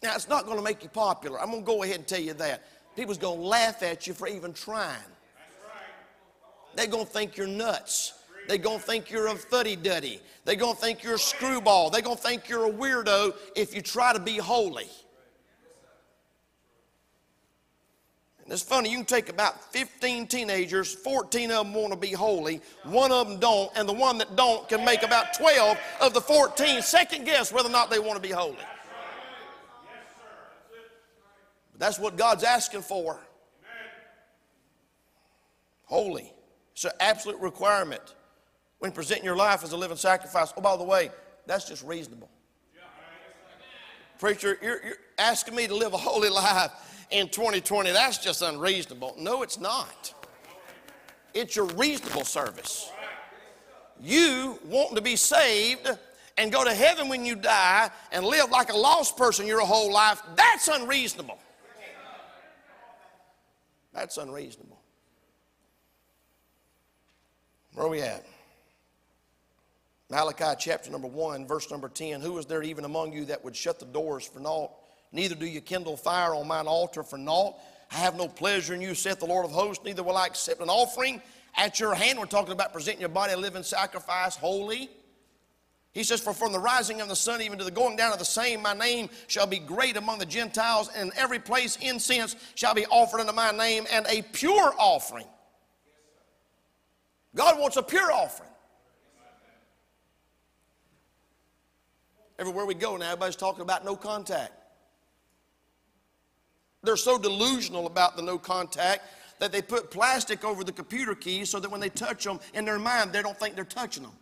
Now, 0.00 0.14
it's 0.14 0.28
not 0.28 0.44
going 0.44 0.58
to 0.58 0.62
make 0.62 0.84
you 0.84 0.88
popular. 0.88 1.40
I'm 1.40 1.50
going 1.50 1.62
to 1.62 1.66
go 1.66 1.82
ahead 1.82 1.96
and 1.96 2.06
tell 2.06 2.20
you 2.20 2.34
that. 2.34 2.62
People's 2.94 3.18
going 3.18 3.40
to 3.40 3.44
laugh 3.44 3.82
at 3.82 4.06
you 4.06 4.14
for 4.14 4.28
even 4.28 4.52
trying. 4.52 5.10
They're 6.76 6.86
going 6.86 7.04
to 7.04 7.10
think 7.10 7.36
you're 7.36 7.48
nuts. 7.48 8.12
They're 8.46 8.58
going 8.58 8.78
to 8.78 8.84
think 8.84 9.10
you're 9.10 9.26
a 9.26 9.34
fuddy 9.34 9.74
duddy. 9.74 10.20
They're 10.44 10.54
going 10.54 10.76
to 10.76 10.80
think 10.80 11.02
you're 11.02 11.14
a 11.14 11.18
screwball. 11.18 11.90
They're 11.90 12.00
going 12.00 12.16
to 12.16 12.22
think 12.22 12.48
you're 12.48 12.66
a 12.66 12.72
weirdo 12.72 13.34
if 13.56 13.74
you 13.74 13.82
try 13.82 14.12
to 14.12 14.20
be 14.20 14.36
holy. 14.36 14.88
And 18.46 18.52
it's 18.52 18.62
funny, 18.62 18.90
you 18.90 18.98
can 18.98 19.06
take 19.06 19.28
about 19.28 19.72
15 19.72 20.28
teenagers, 20.28 20.94
14 20.94 21.50
of 21.50 21.66
them 21.66 21.74
want 21.74 21.92
to 21.92 21.98
be 21.98 22.12
holy, 22.12 22.60
one 22.84 23.10
of 23.10 23.28
them 23.28 23.40
don't, 23.40 23.72
and 23.74 23.88
the 23.88 23.92
one 23.92 24.18
that 24.18 24.36
don't 24.36 24.68
can 24.68 24.84
make 24.84 25.02
about 25.02 25.34
12 25.34 25.76
of 26.00 26.14
the 26.14 26.20
14 26.20 26.80
second 26.80 27.24
guess 27.24 27.52
whether 27.52 27.68
or 27.68 27.72
not 27.72 27.90
they 27.90 27.98
want 27.98 28.14
to 28.14 28.22
be 28.22 28.32
holy. 28.32 28.56
That's 31.76 31.98
what 31.98 32.16
God's 32.16 32.44
asking 32.44 32.82
for. 32.82 33.18
Holy. 35.86 36.32
It's 36.72 36.84
an 36.84 36.92
absolute 37.00 37.40
requirement 37.40 38.14
when 38.78 38.92
presenting 38.92 39.24
your 39.24 39.36
life 39.36 39.64
as 39.64 39.72
a 39.72 39.76
living 39.76 39.96
sacrifice. 39.96 40.52
Oh, 40.56 40.60
by 40.60 40.76
the 40.76 40.84
way, 40.84 41.10
that's 41.46 41.68
just 41.68 41.82
reasonable. 41.82 42.30
Preacher, 44.20 44.56
you're, 44.62 44.84
you're 44.84 44.96
asking 45.18 45.56
me 45.56 45.66
to 45.66 45.74
live 45.74 45.94
a 45.94 45.98
holy 45.98 46.28
life 46.30 46.70
in 47.10 47.28
2020. 47.28 47.90
That's 47.92 48.18
just 48.18 48.42
unreasonable. 48.42 49.14
No, 49.18 49.42
it's 49.42 49.58
not. 49.58 50.12
It's 51.34 51.54
your 51.54 51.66
reasonable 51.66 52.24
service. 52.24 52.90
You 54.00 54.58
wanting 54.64 54.96
to 54.96 55.02
be 55.02 55.16
saved 55.16 55.88
and 56.38 56.52
go 56.52 56.64
to 56.64 56.74
heaven 56.74 57.08
when 57.08 57.24
you 57.24 57.34
die 57.34 57.90
and 58.12 58.24
live 58.24 58.50
like 58.50 58.70
a 58.70 58.76
lost 58.76 59.16
person 59.16 59.46
your 59.46 59.60
whole 59.60 59.92
life, 59.92 60.22
that's 60.34 60.68
unreasonable. 60.68 61.38
That's 63.92 64.18
unreasonable. 64.18 64.78
Where 67.72 67.86
are 67.86 67.90
we 67.90 68.02
at? 68.02 68.26
Malachi 70.10 70.54
chapter 70.58 70.90
number 70.90 71.08
1, 71.08 71.46
verse 71.46 71.70
number 71.70 71.88
10. 71.88 72.20
Who 72.20 72.38
is 72.38 72.46
there 72.46 72.62
even 72.62 72.84
among 72.84 73.12
you 73.12 73.24
that 73.26 73.42
would 73.44 73.56
shut 73.56 73.78
the 73.78 73.86
doors 73.86 74.26
for 74.26 74.40
naught? 74.40 74.70
Neither 75.12 75.34
do 75.34 75.46
you 75.46 75.60
kindle 75.60 75.96
fire 75.96 76.34
on 76.34 76.46
mine 76.48 76.66
altar 76.66 77.02
for 77.02 77.18
naught. 77.18 77.56
I 77.90 77.96
have 77.96 78.16
no 78.16 78.28
pleasure 78.28 78.74
in 78.74 78.80
you, 78.80 78.94
saith 78.94 79.20
the 79.20 79.26
Lord 79.26 79.44
of 79.44 79.52
hosts, 79.52 79.84
neither 79.84 80.02
will 80.02 80.16
I 80.16 80.26
accept 80.26 80.60
an 80.60 80.68
offering 80.68 81.22
at 81.56 81.78
your 81.80 81.94
hand. 81.94 82.18
We're 82.18 82.26
talking 82.26 82.52
about 82.52 82.72
presenting 82.72 83.00
your 83.00 83.08
body 83.08 83.32
a 83.32 83.36
living 83.36 83.62
sacrifice, 83.62 84.36
holy. 84.36 84.90
He 85.92 86.04
says, 86.04 86.20
For 86.20 86.34
from 86.34 86.52
the 86.52 86.58
rising 86.58 87.00
of 87.00 87.08
the 87.08 87.16
sun 87.16 87.40
even 87.40 87.58
to 87.58 87.64
the 87.64 87.70
going 87.70 87.96
down 87.96 88.12
of 88.12 88.18
the 88.18 88.24
same, 88.24 88.60
my 88.60 88.74
name 88.74 89.08
shall 89.28 89.46
be 89.46 89.58
great 89.58 89.96
among 89.96 90.18
the 90.18 90.26
Gentiles, 90.26 90.90
and 90.94 91.10
in 91.10 91.18
every 91.18 91.38
place 91.38 91.76
incense 91.80 92.36
shall 92.54 92.74
be 92.74 92.84
offered 92.86 93.20
unto 93.20 93.32
my 93.32 93.50
name, 93.52 93.86
and 93.90 94.04
a 94.08 94.20
pure 94.20 94.74
offering. 94.78 95.26
God 97.34 97.58
wants 97.58 97.76
a 97.76 97.82
pure 97.82 98.12
offering. 98.12 98.50
Everywhere 102.38 102.66
we 102.66 102.74
go 102.74 102.98
now, 102.98 103.06
everybody's 103.06 103.36
talking 103.36 103.62
about 103.62 103.84
no 103.84 103.96
contact. 103.96 104.52
They're 106.86 106.96
so 106.96 107.18
delusional 107.18 107.86
about 107.86 108.16
the 108.16 108.22
no 108.22 108.38
contact 108.38 109.02
that 109.40 109.50
they 109.50 109.60
put 109.60 109.90
plastic 109.90 110.44
over 110.44 110.62
the 110.62 110.72
computer 110.72 111.14
keys 111.14 111.50
so 111.50 111.58
that 111.58 111.70
when 111.70 111.80
they 111.80 111.88
touch 111.88 112.24
them 112.24 112.38
in 112.54 112.64
their 112.64 112.78
mind, 112.78 113.12
they 113.12 113.22
don't 113.22 113.38
think 113.38 113.56
they're 113.56 113.64
touching 113.64 114.04
them. 114.04 114.12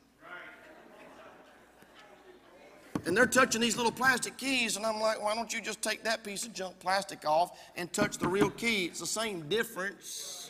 And 3.06 3.14
they're 3.14 3.26
touching 3.26 3.60
these 3.60 3.76
little 3.76 3.92
plastic 3.92 4.38
keys, 4.38 4.76
and 4.76 4.86
I'm 4.86 4.98
like, 4.98 5.22
why 5.22 5.34
don't 5.34 5.52
you 5.52 5.60
just 5.60 5.82
take 5.82 6.04
that 6.04 6.24
piece 6.24 6.46
of 6.46 6.54
junk 6.54 6.78
plastic 6.78 7.28
off 7.28 7.58
and 7.76 7.92
touch 7.92 8.16
the 8.16 8.26
real 8.26 8.48
key? 8.48 8.86
It's 8.86 9.00
the 9.00 9.06
same 9.06 9.46
difference. 9.46 10.43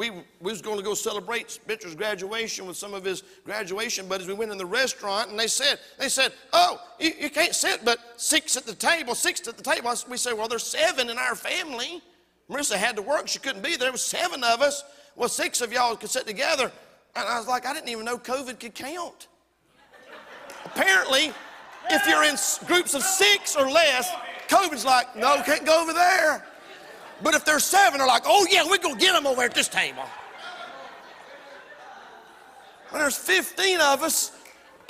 We, 0.00 0.08
we 0.08 0.22
was 0.40 0.62
going 0.62 0.78
to 0.78 0.82
go 0.82 0.94
celebrate 0.94 1.50
Spencer's 1.50 1.94
graduation 1.94 2.66
with 2.66 2.78
some 2.78 2.94
of 2.94 3.04
his 3.04 3.22
graduation 3.44 4.08
buddies. 4.08 4.26
We 4.26 4.32
went 4.32 4.50
in 4.50 4.56
the 4.56 4.64
restaurant 4.64 5.28
and 5.28 5.38
they 5.38 5.46
said, 5.46 5.78
they 5.98 6.08
said, 6.08 6.32
oh, 6.54 6.80
you, 6.98 7.12
you 7.20 7.28
can't 7.28 7.54
sit 7.54 7.84
but 7.84 7.98
six 8.16 8.56
at 8.56 8.64
the 8.64 8.74
table, 8.74 9.14
six 9.14 9.46
at 9.46 9.58
the 9.58 9.62
table. 9.62 9.92
We 10.08 10.16
said, 10.16 10.32
well, 10.32 10.48
there's 10.48 10.62
seven 10.64 11.10
in 11.10 11.18
our 11.18 11.34
family. 11.34 12.00
Marissa 12.48 12.76
had 12.76 12.96
to 12.96 13.02
work. 13.02 13.28
She 13.28 13.40
couldn't 13.40 13.60
be 13.60 13.72
there. 13.72 13.80
There 13.80 13.92
was 13.92 14.00
seven 14.00 14.42
of 14.42 14.62
us. 14.62 14.84
Well, 15.16 15.28
six 15.28 15.60
of 15.60 15.70
y'all 15.70 15.94
could 15.96 16.08
sit 16.08 16.26
together. 16.26 16.72
And 17.14 17.28
I 17.28 17.38
was 17.38 17.46
like, 17.46 17.66
I 17.66 17.74
didn't 17.74 17.90
even 17.90 18.06
know 18.06 18.16
COVID 18.16 18.58
could 18.58 18.74
count. 18.74 19.28
Apparently, 20.64 21.30
if 21.90 22.06
you're 22.06 22.24
in 22.24 22.36
groups 22.66 22.94
of 22.94 23.02
six 23.02 23.54
or 23.54 23.70
less, 23.70 24.10
COVID's 24.48 24.86
like, 24.86 25.14
no, 25.14 25.42
can't 25.42 25.66
go 25.66 25.82
over 25.82 25.92
there. 25.92 26.46
But 27.22 27.34
if 27.34 27.44
there's 27.44 27.64
seven, 27.64 27.98
they're 27.98 28.06
like, 28.06 28.22
oh 28.26 28.46
yeah, 28.50 28.64
we're 28.64 28.78
to 28.78 28.96
get 28.96 29.12
them 29.12 29.26
over 29.26 29.42
at 29.42 29.54
this 29.54 29.68
table. 29.68 30.04
When 32.90 33.00
there's 33.00 33.16
15 33.16 33.80
of 33.80 34.02
us 34.02 34.32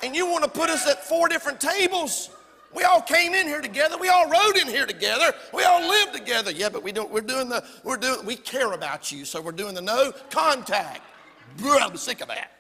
and 0.03 0.17
you 0.17 0.27
want 0.27 0.45
to 0.45 0.51
put 0.51 0.71
us 0.71 0.89
at 0.89 1.05
four 1.05 1.29
different 1.29 1.61
tables, 1.61 2.31
we 2.73 2.85
all 2.85 3.03
came 3.03 3.35
in 3.35 3.47
here 3.47 3.61
together. 3.61 3.99
We 3.99 4.09
all 4.09 4.29
rode 4.29 4.57
in 4.57 4.69
here 4.69 4.87
together. 4.87 5.33
We 5.53 5.65
all 5.65 5.87
lived 5.87 6.15
together. 6.15 6.53
Yeah, 6.53 6.69
but 6.69 6.83
we 6.83 6.93
don't, 6.93 7.11
we're 7.11 7.21
doing 7.21 7.49
the, 7.49 7.65
we're 7.85 7.97
doing, 7.97 8.25
we 8.25 8.37
care 8.37 8.73
about 8.73 9.11
you, 9.11 9.25
so 9.25 9.41
we're 9.41 9.53
doing 9.53 9.75
the 9.75 9.83
no 9.83 10.13
contact. 10.31 11.03
I'm 11.65 11.97
sick 11.97 12.21
of 12.21 12.29
that. 12.29 12.53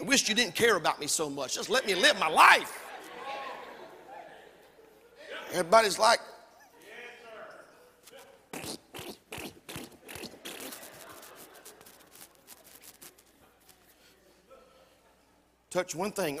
I 0.00 0.02
wish 0.02 0.28
you 0.28 0.34
didn't 0.34 0.54
care 0.54 0.76
about 0.76 1.00
me 1.00 1.06
so 1.06 1.30
much. 1.30 1.54
Just 1.54 1.70
let 1.70 1.86
me 1.86 1.94
live 1.94 2.18
my 2.18 2.28
life. 2.28 2.80
Everybody's 5.52 5.98
like, 5.98 6.18
touch 15.74 15.96
one 15.96 16.12
thing. 16.12 16.38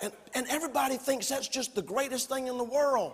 and, 0.00 0.10
and 0.34 0.46
everybody 0.48 0.96
thinks 0.96 1.28
that's 1.28 1.48
just 1.48 1.74
the 1.74 1.82
greatest 1.82 2.30
thing 2.30 2.46
in 2.46 2.56
the 2.56 2.64
world. 2.64 3.12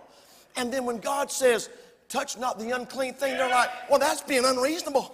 And 0.55 0.71
then 0.71 0.85
when 0.85 0.99
God 0.99 1.29
says, 1.29 1.69
touch 2.07 2.37
not 2.37 2.57
the 2.57 2.71
unclean 2.71 3.15
thing, 3.15 3.35
they're 3.37 3.49
like, 3.49 3.69
well, 3.89 3.99
that's 3.99 4.21
being 4.21 4.45
unreasonable. 4.45 5.13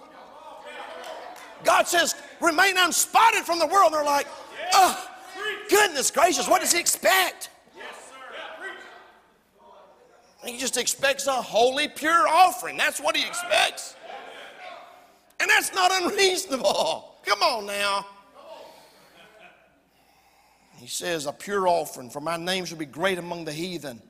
God 1.63 1.87
says, 1.87 2.13
remain 2.39 2.77
unspotted 2.77 3.41
from 3.41 3.57
the 3.57 3.65
world. 3.65 3.93
They're 3.93 4.05
like, 4.05 4.27
oh, 4.73 5.09
goodness 5.71 6.11
gracious, 6.11 6.47
what 6.47 6.61
does 6.61 6.71
he 6.71 6.79
expect? 6.79 7.44
He 10.55 10.61
just 10.61 10.77
expects 10.77 11.27
a 11.27 11.33
holy, 11.33 11.89
pure 11.89 12.29
offering. 12.29 12.77
That's 12.77 13.01
what 13.01 13.17
he 13.17 13.27
expects. 13.27 13.93
And 15.37 15.49
that's 15.49 15.73
not 15.73 15.91
unreasonable. 16.01 17.17
Come 17.25 17.41
on 17.41 17.65
now. 17.65 18.05
He 20.77 20.87
says, 20.87 21.25
A 21.25 21.33
pure 21.33 21.67
offering, 21.67 22.09
for 22.09 22.21
my 22.21 22.37
name 22.37 22.63
shall 22.63 22.77
be 22.77 22.85
great 22.85 23.17
among 23.17 23.43
the 23.43 23.51
heathen, 23.51 24.01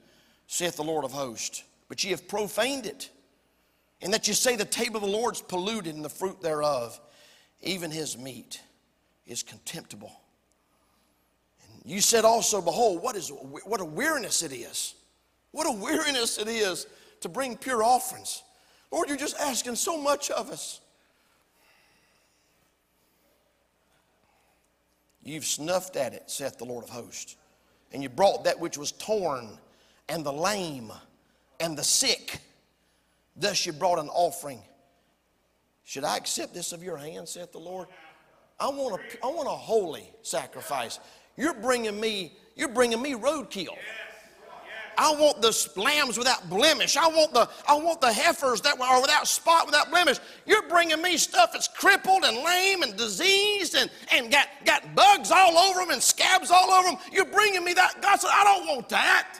saith 0.45 0.75
the 0.75 0.83
Lord 0.83 1.03
of 1.03 1.11
hosts. 1.11 1.63
But 1.89 2.03
ye 2.03 2.11
have 2.11 2.27
profaned 2.27 2.85
it, 2.85 3.09
and 4.03 4.13
that 4.13 4.27
ye 4.27 4.35
say 4.35 4.55
the 4.55 4.65
table 4.65 4.97
of 4.97 5.01
the 5.01 5.09
Lord's 5.09 5.41
polluted, 5.41 5.95
and 5.95 6.05
the 6.05 6.09
fruit 6.09 6.43
thereof, 6.43 7.01
even 7.63 7.89
his 7.89 8.19
meat, 8.19 8.61
is 9.25 9.41
contemptible. 9.41 10.11
And 11.63 11.91
you 11.91 12.01
said 12.01 12.23
also, 12.23 12.61
Behold, 12.61 13.01
what, 13.01 13.15
is, 13.15 13.29
what 13.29 13.81
a 13.81 13.85
weariness 13.85 14.43
it 14.43 14.53
is. 14.53 14.93
What 15.55 15.67
a 15.67 15.71
weariness 15.71 16.37
it 16.37 16.49
is 16.49 16.85
to 17.21 17.29
bring 17.29 17.55
pure 17.55 17.81
offerings. 17.81 18.43
Lord, 18.91 19.07
you're 19.07 19.17
just 19.17 19.39
asking 19.39 19.75
so 19.75 19.97
much 19.97 20.29
of 20.29 20.49
us. 20.49 20.81
You've 25.23 25.45
snuffed 25.45 25.95
at 25.95 26.13
it, 26.13 26.23
saith 26.25 26.57
the 26.57 26.65
Lord 26.65 26.83
of 26.83 26.89
hosts. 26.89 27.37
And 27.93 28.03
you 28.03 28.09
brought 28.09 28.43
that 28.43 28.59
which 28.59 28.77
was 28.77 28.91
torn, 28.91 29.57
and 30.09 30.25
the 30.25 30.33
lame, 30.33 30.91
and 31.61 31.77
the 31.77 31.85
sick. 31.85 32.41
Thus 33.37 33.65
you 33.65 33.71
brought 33.71 33.97
an 33.97 34.09
offering. 34.09 34.61
Should 35.85 36.03
I 36.03 36.17
accept 36.17 36.53
this 36.53 36.73
of 36.73 36.83
your 36.83 36.97
hand, 36.97 37.29
saith 37.29 37.53
the 37.53 37.59
Lord? 37.59 37.87
I 38.59 38.67
want 38.67 38.99
a, 38.99 39.25
I 39.25 39.27
want 39.27 39.47
a 39.47 39.51
holy 39.51 40.11
sacrifice. 40.21 40.99
You're 41.37 41.53
bringing 41.53 41.97
me, 41.97 42.33
you're 42.57 42.67
bringing 42.67 43.01
me 43.01 43.13
roadkill. 43.13 43.77
I 44.97 45.13
want 45.13 45.41
the 45.41 45.69
lambs 45.75 46.17
without 46.17 46.49
blemish. 46.49 46.97
I 46.97 47.07
want 47.07 47.33
the, 47.33 47.49
I 47.67 47.75
want 47.75 48.01
the 48.01 48.11
heifers 48.11 48.61
that 48.61 48.79
are 48.79 49.01
without 49.01 49.27
spot, 49.27 49.65
without 49.65 49.89
blemish. 49.89 50.17
You're 50.45 50.67
bringing 50.67 51.01
me 51.01 51.17
stuff 51.17 51.51
that's 51.53 51.67
crippled 51.67 52.23
and 52.23 52.37
lame 52.37 52.83
and 52.83 52.95
diseased 52.95 53.75
and, 53.75 53.89
and 54.11 54.31
got, 54.31 54.47
got 54.65 54.95
bugs 54.95 55.31
all 55.31 55.57
over 55.57 55.79
them 55.79 55.91
and 55.91 56.01
scabs 56.01 56.51
all 56.51 56.71
over 56.71 56.89
them. 56.89 56.99
You're 57.11 57.25
bringing 57.25 57.63
me 57.63 57.73
that. 57.73 58.01
God 58.01 58.19
said, 58.19 58.31
I 58.33 58.43
don't 58.43 58.67
want 58.67 58.89
that. 58.89 59.39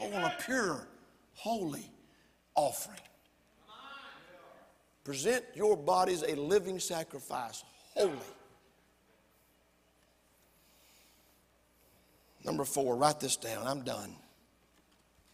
I 0.00 0.08
want 0.08 0.24
a 0.26 0.44
pure, 0.44 0.86
holy 1.34 1.90
offering. 2.54 3.00
Present 5.04 5.44
your 5.54 5.76
bodies 5.76 6.22
a 6.22 6.34
living 6.34 6.78
sacrifice, 6.78 7.64
holy. 7.94 8.12
Number 12.44 12.64
four, 12.64 12.96
write 12.96 13.20
this 13.20 13.36
down. 13.36 13.66
I'm 13.66 13.82
done. 13.82 14.14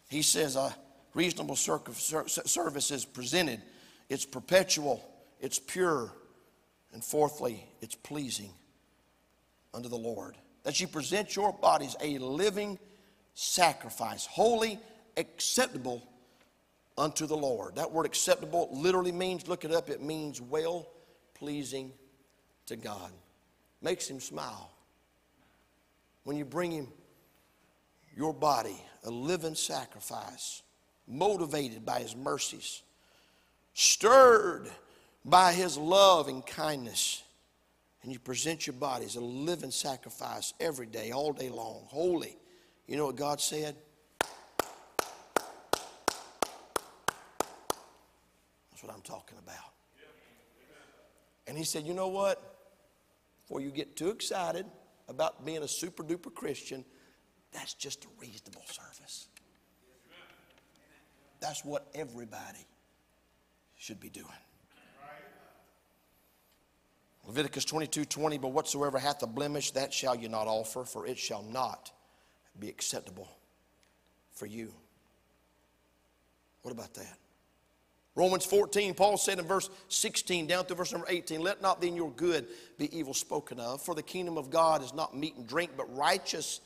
He 0.09 0.23
says 0.23 0.57
a 0.57 0.75
reasonable 1.15 1.57
service 1.57 2.91
is 2.91 3.05
presented, 3.05 3.63
it's 4.09 4.25
perpetual, 4.25 5.05
it's 5.41 5.59
pure, 5.59 6.13
and 6.93 7.05
fourthly, 7.05 7.65
it's 7.81 7.95
pleasing 7.95 8.51
unto 9.73 9.89
the 9.89 9.97
Lord. 9.97 10.37
That 10.63 10.81
you 10.81 10.89
present 10.89 11.37
your 11.37 11.53
bodies 11.53 11.97
a 12.01 12.19
living 12.19 12.79
sacrifice, 13.35 14.27
holy, 14.27 14.79
acceptable 15.17 16.03
unto 16.97 17.27
the 17.27 17.37
Lord. 17.37 17.77
That 17.77 17.93
word 17.93 18.07
acceptable 18.07 18.69
literally 18.73 19.13
means, 19.13 19.49
look 19.49 19.65
it 19.65 19.73
up, 19.73 19.91
it 19.91 20.03
means 20.03 20.41
well 20.41 20.89
pleasing 21.35 21.93
to 22.67 22.77
God. 22.77 23.11
Makes 23.83 24.09
him 24.09 24.21
smile. 24.21 24.71
When 26.25 26.37
you 26.37 26.45
bring 26.45 26.73
him 26.73 26.89
your 28.17 28.33
body 28.33 28.83
a 29.05 29.11
living 29.11 29.55
sacrifice, 29.55 30.63
motivated 31.07 31.85
by 31.85 32.01
his 32.01 32.17
mercies, 32.17 32.83
stirred 33.75 34.71
by 35.25 35.53
his 35.53 35.77
love 35.77 36.29
and 36.29 36.45
kindness, 36.45 37.23
and 38.03 38.13
you 38.13 38.19
present 38.19 38.67
your 38.67 38.75
body 38.75 39.05
as 39.05 39.17
a 39.17 39.21
living 39.21 39.71
sacrifice 39.71 40.55
every 40.61 40.87
day, 40.87 41.11
all 41.11 41.33
day 41.33 41.51
long, 41.51 41.85
holy. 41.89 42.37
You 42.87 42.97
know 42.97 43.07
what 43.07 43.17
God 43.17 43.41
said? 43.41 43.77
That's 48.71 48.83
what 48.83 48.93
I'm 48.93 49.03
talking 49.03 49.39
about. 49.39 49.57
And 51.47 51.57
he 51.59 51.65
said, 51.65 51.85
You 51.85 51.95
know 51.95 52.09
what? 52.09 52.43
Before 53.43 53.61
you 53.61 53.71
get 53.71 53.97
too 53.97 54.09
excited 54.09 54.65
about 55.09 55.45
being 55.45 55.63
a 55.63 55.69
super 55.69 56.03
duper 56.03 56.33
Christian, 56.33 56.85
that's 57.53 57.75
just 57.75 58.05
a 58.05 58.09
reasonable 58.21 58.65
service. 58.67 59.29
That's 61.41 61.65
what 61.65 61.87
everybody 61.95 62.67
should 63.77 64.01
be 64.01 64.09
doing. 64.09 64.27
Leviticus 67.27 67.65
22 67.65 68.05
20, 68.05 68.39
but 68.39 68.49
whatsoever 68.49 68.99
hath 68.99 69.23
a 69.23 69.27
blemish, 69.27 69.71
that 69.73 69.93
shall 69.93 70.15
you 70.15 70.29
not 70.29 70.47
offer, 70.47 70.85
for 70.85 71.07
it 71.07 71.19
shall 71.19 71.43
not 71.43 71.91
be 72.59 72.69
acceptable 72.69 73.29
for 74.33 74.47
you. 74.47 74.73
What 76.63 76.73
about 76.73 76.95
that? 76.95 77.19
Romans 78.17 78.47
14, 78.47 78.95
Paul 78.95 79.17
said 79.17 79.41
in 79.41 79.45
verse 79.45 79.69
16 79.89 80.47
down 80.47 80.67
to 80.67 80.75
verse 80.75 80.93
number 80.93 81.07
18, 81.11 81.41
Let 81.41 81.61
not 81.61 81.81
then 81.81 81.97
your 81.97 82.13
good 82.13 82.47
be 82.79 82.97
evil 82.97 83.15
spoken 83.15 83.59
of, 83.59 83.83
for 83.83 83.95
the 83.95 84.03
kingdom 84.03 84.39
of 84.39 84.51
God 84.51 84.85
is 84.85 84.95
not 84.95 85.17
meat 85.17 85.37
and 85.37 85.47
drink, 85.47 85.73
but 85.77 85.93
righteous 85.97 86.61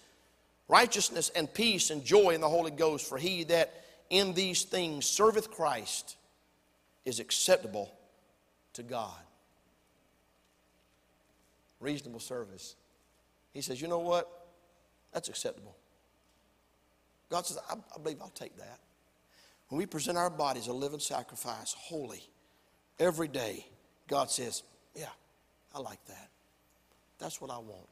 righteousness 0.69 1.31
and 1.35 1.53
peace 1.53 1.91
and 1.91 2.05
joy 2.05 2.31
in 2.31 2.41
the 2.41 2.49
Holy 2.49 2.71
Ghost. 2.71 3.09
For 3.09 3.19
he 3.19 3.45
that 3.45 3.85
in 4.11 4.35
these 4.35 4.63
things 4.63 5.07
serveth 5.07 5.51
Christ 5.51 6.17
is 7.05 7.21
acceptable 7.21 7.93
to 8.75 8.83
God. 8.83 9.19
Reasonable 11.81 12.21
service. 12.21 12.77
He 13.53 13.63
says, 13.63 13.81
You 13.81 13.89
know 13.89 14.01
what? 14.01 14.31
That's 15.13 15.29
acceptable. 15.29 15.75
God 17.31 17.47
says, 17.47 17.59
I, 17.71 17.75
I 17.75 17.99
believe 18.03 18.19
I'll 18.21 18.29
take 18.31 18.57
that. 18.59 18.81
When 19.69 19.79
we 19.79 19.87
present 19.87 20.17
our 20.17 20.31
bodies 20.31 20.67
a 20.67 20.73
living 20.73 21.01
sacrifice, 21.01 21.75
holy, 21.79 22.23
every 22.99 23.29
day, 23.29 23.67
God 24.09 24.31
says, 24.31 24.63
Yeah, 24.95 25.11
I 25.75 25.81
like 25.81 26.05
that. 26.07 26.29
That's 27.19 27.41
what 27.41 27.51
I 27.51 27.59
want. 27.59 27.89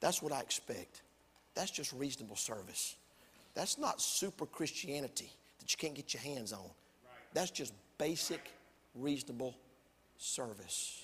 That's 0.00 0.22
what 0.22 0.32
I 0.32 0.40
expect. 0.40 1.02
That's 1.54 1.70
just 1.70 1.92
reasonable 1.92 2.36
service. 2.36 2.96
That's 3.54 3.78
not 3.78 4.00
super 4.00 4.46
Christianity 4.46 5.30
that 5.58 5.72
you 5.72 5.76
can't 5.76 5.94
get 5.94 6.14
your 6.14 6.22
hands 6.22 6.52
on. 6.52 6.70
That's 7.34 7.50
just 7.50 7.72
basic, 7.98 8.40
reasonable 8.94 9.56
service. 10.16 11.02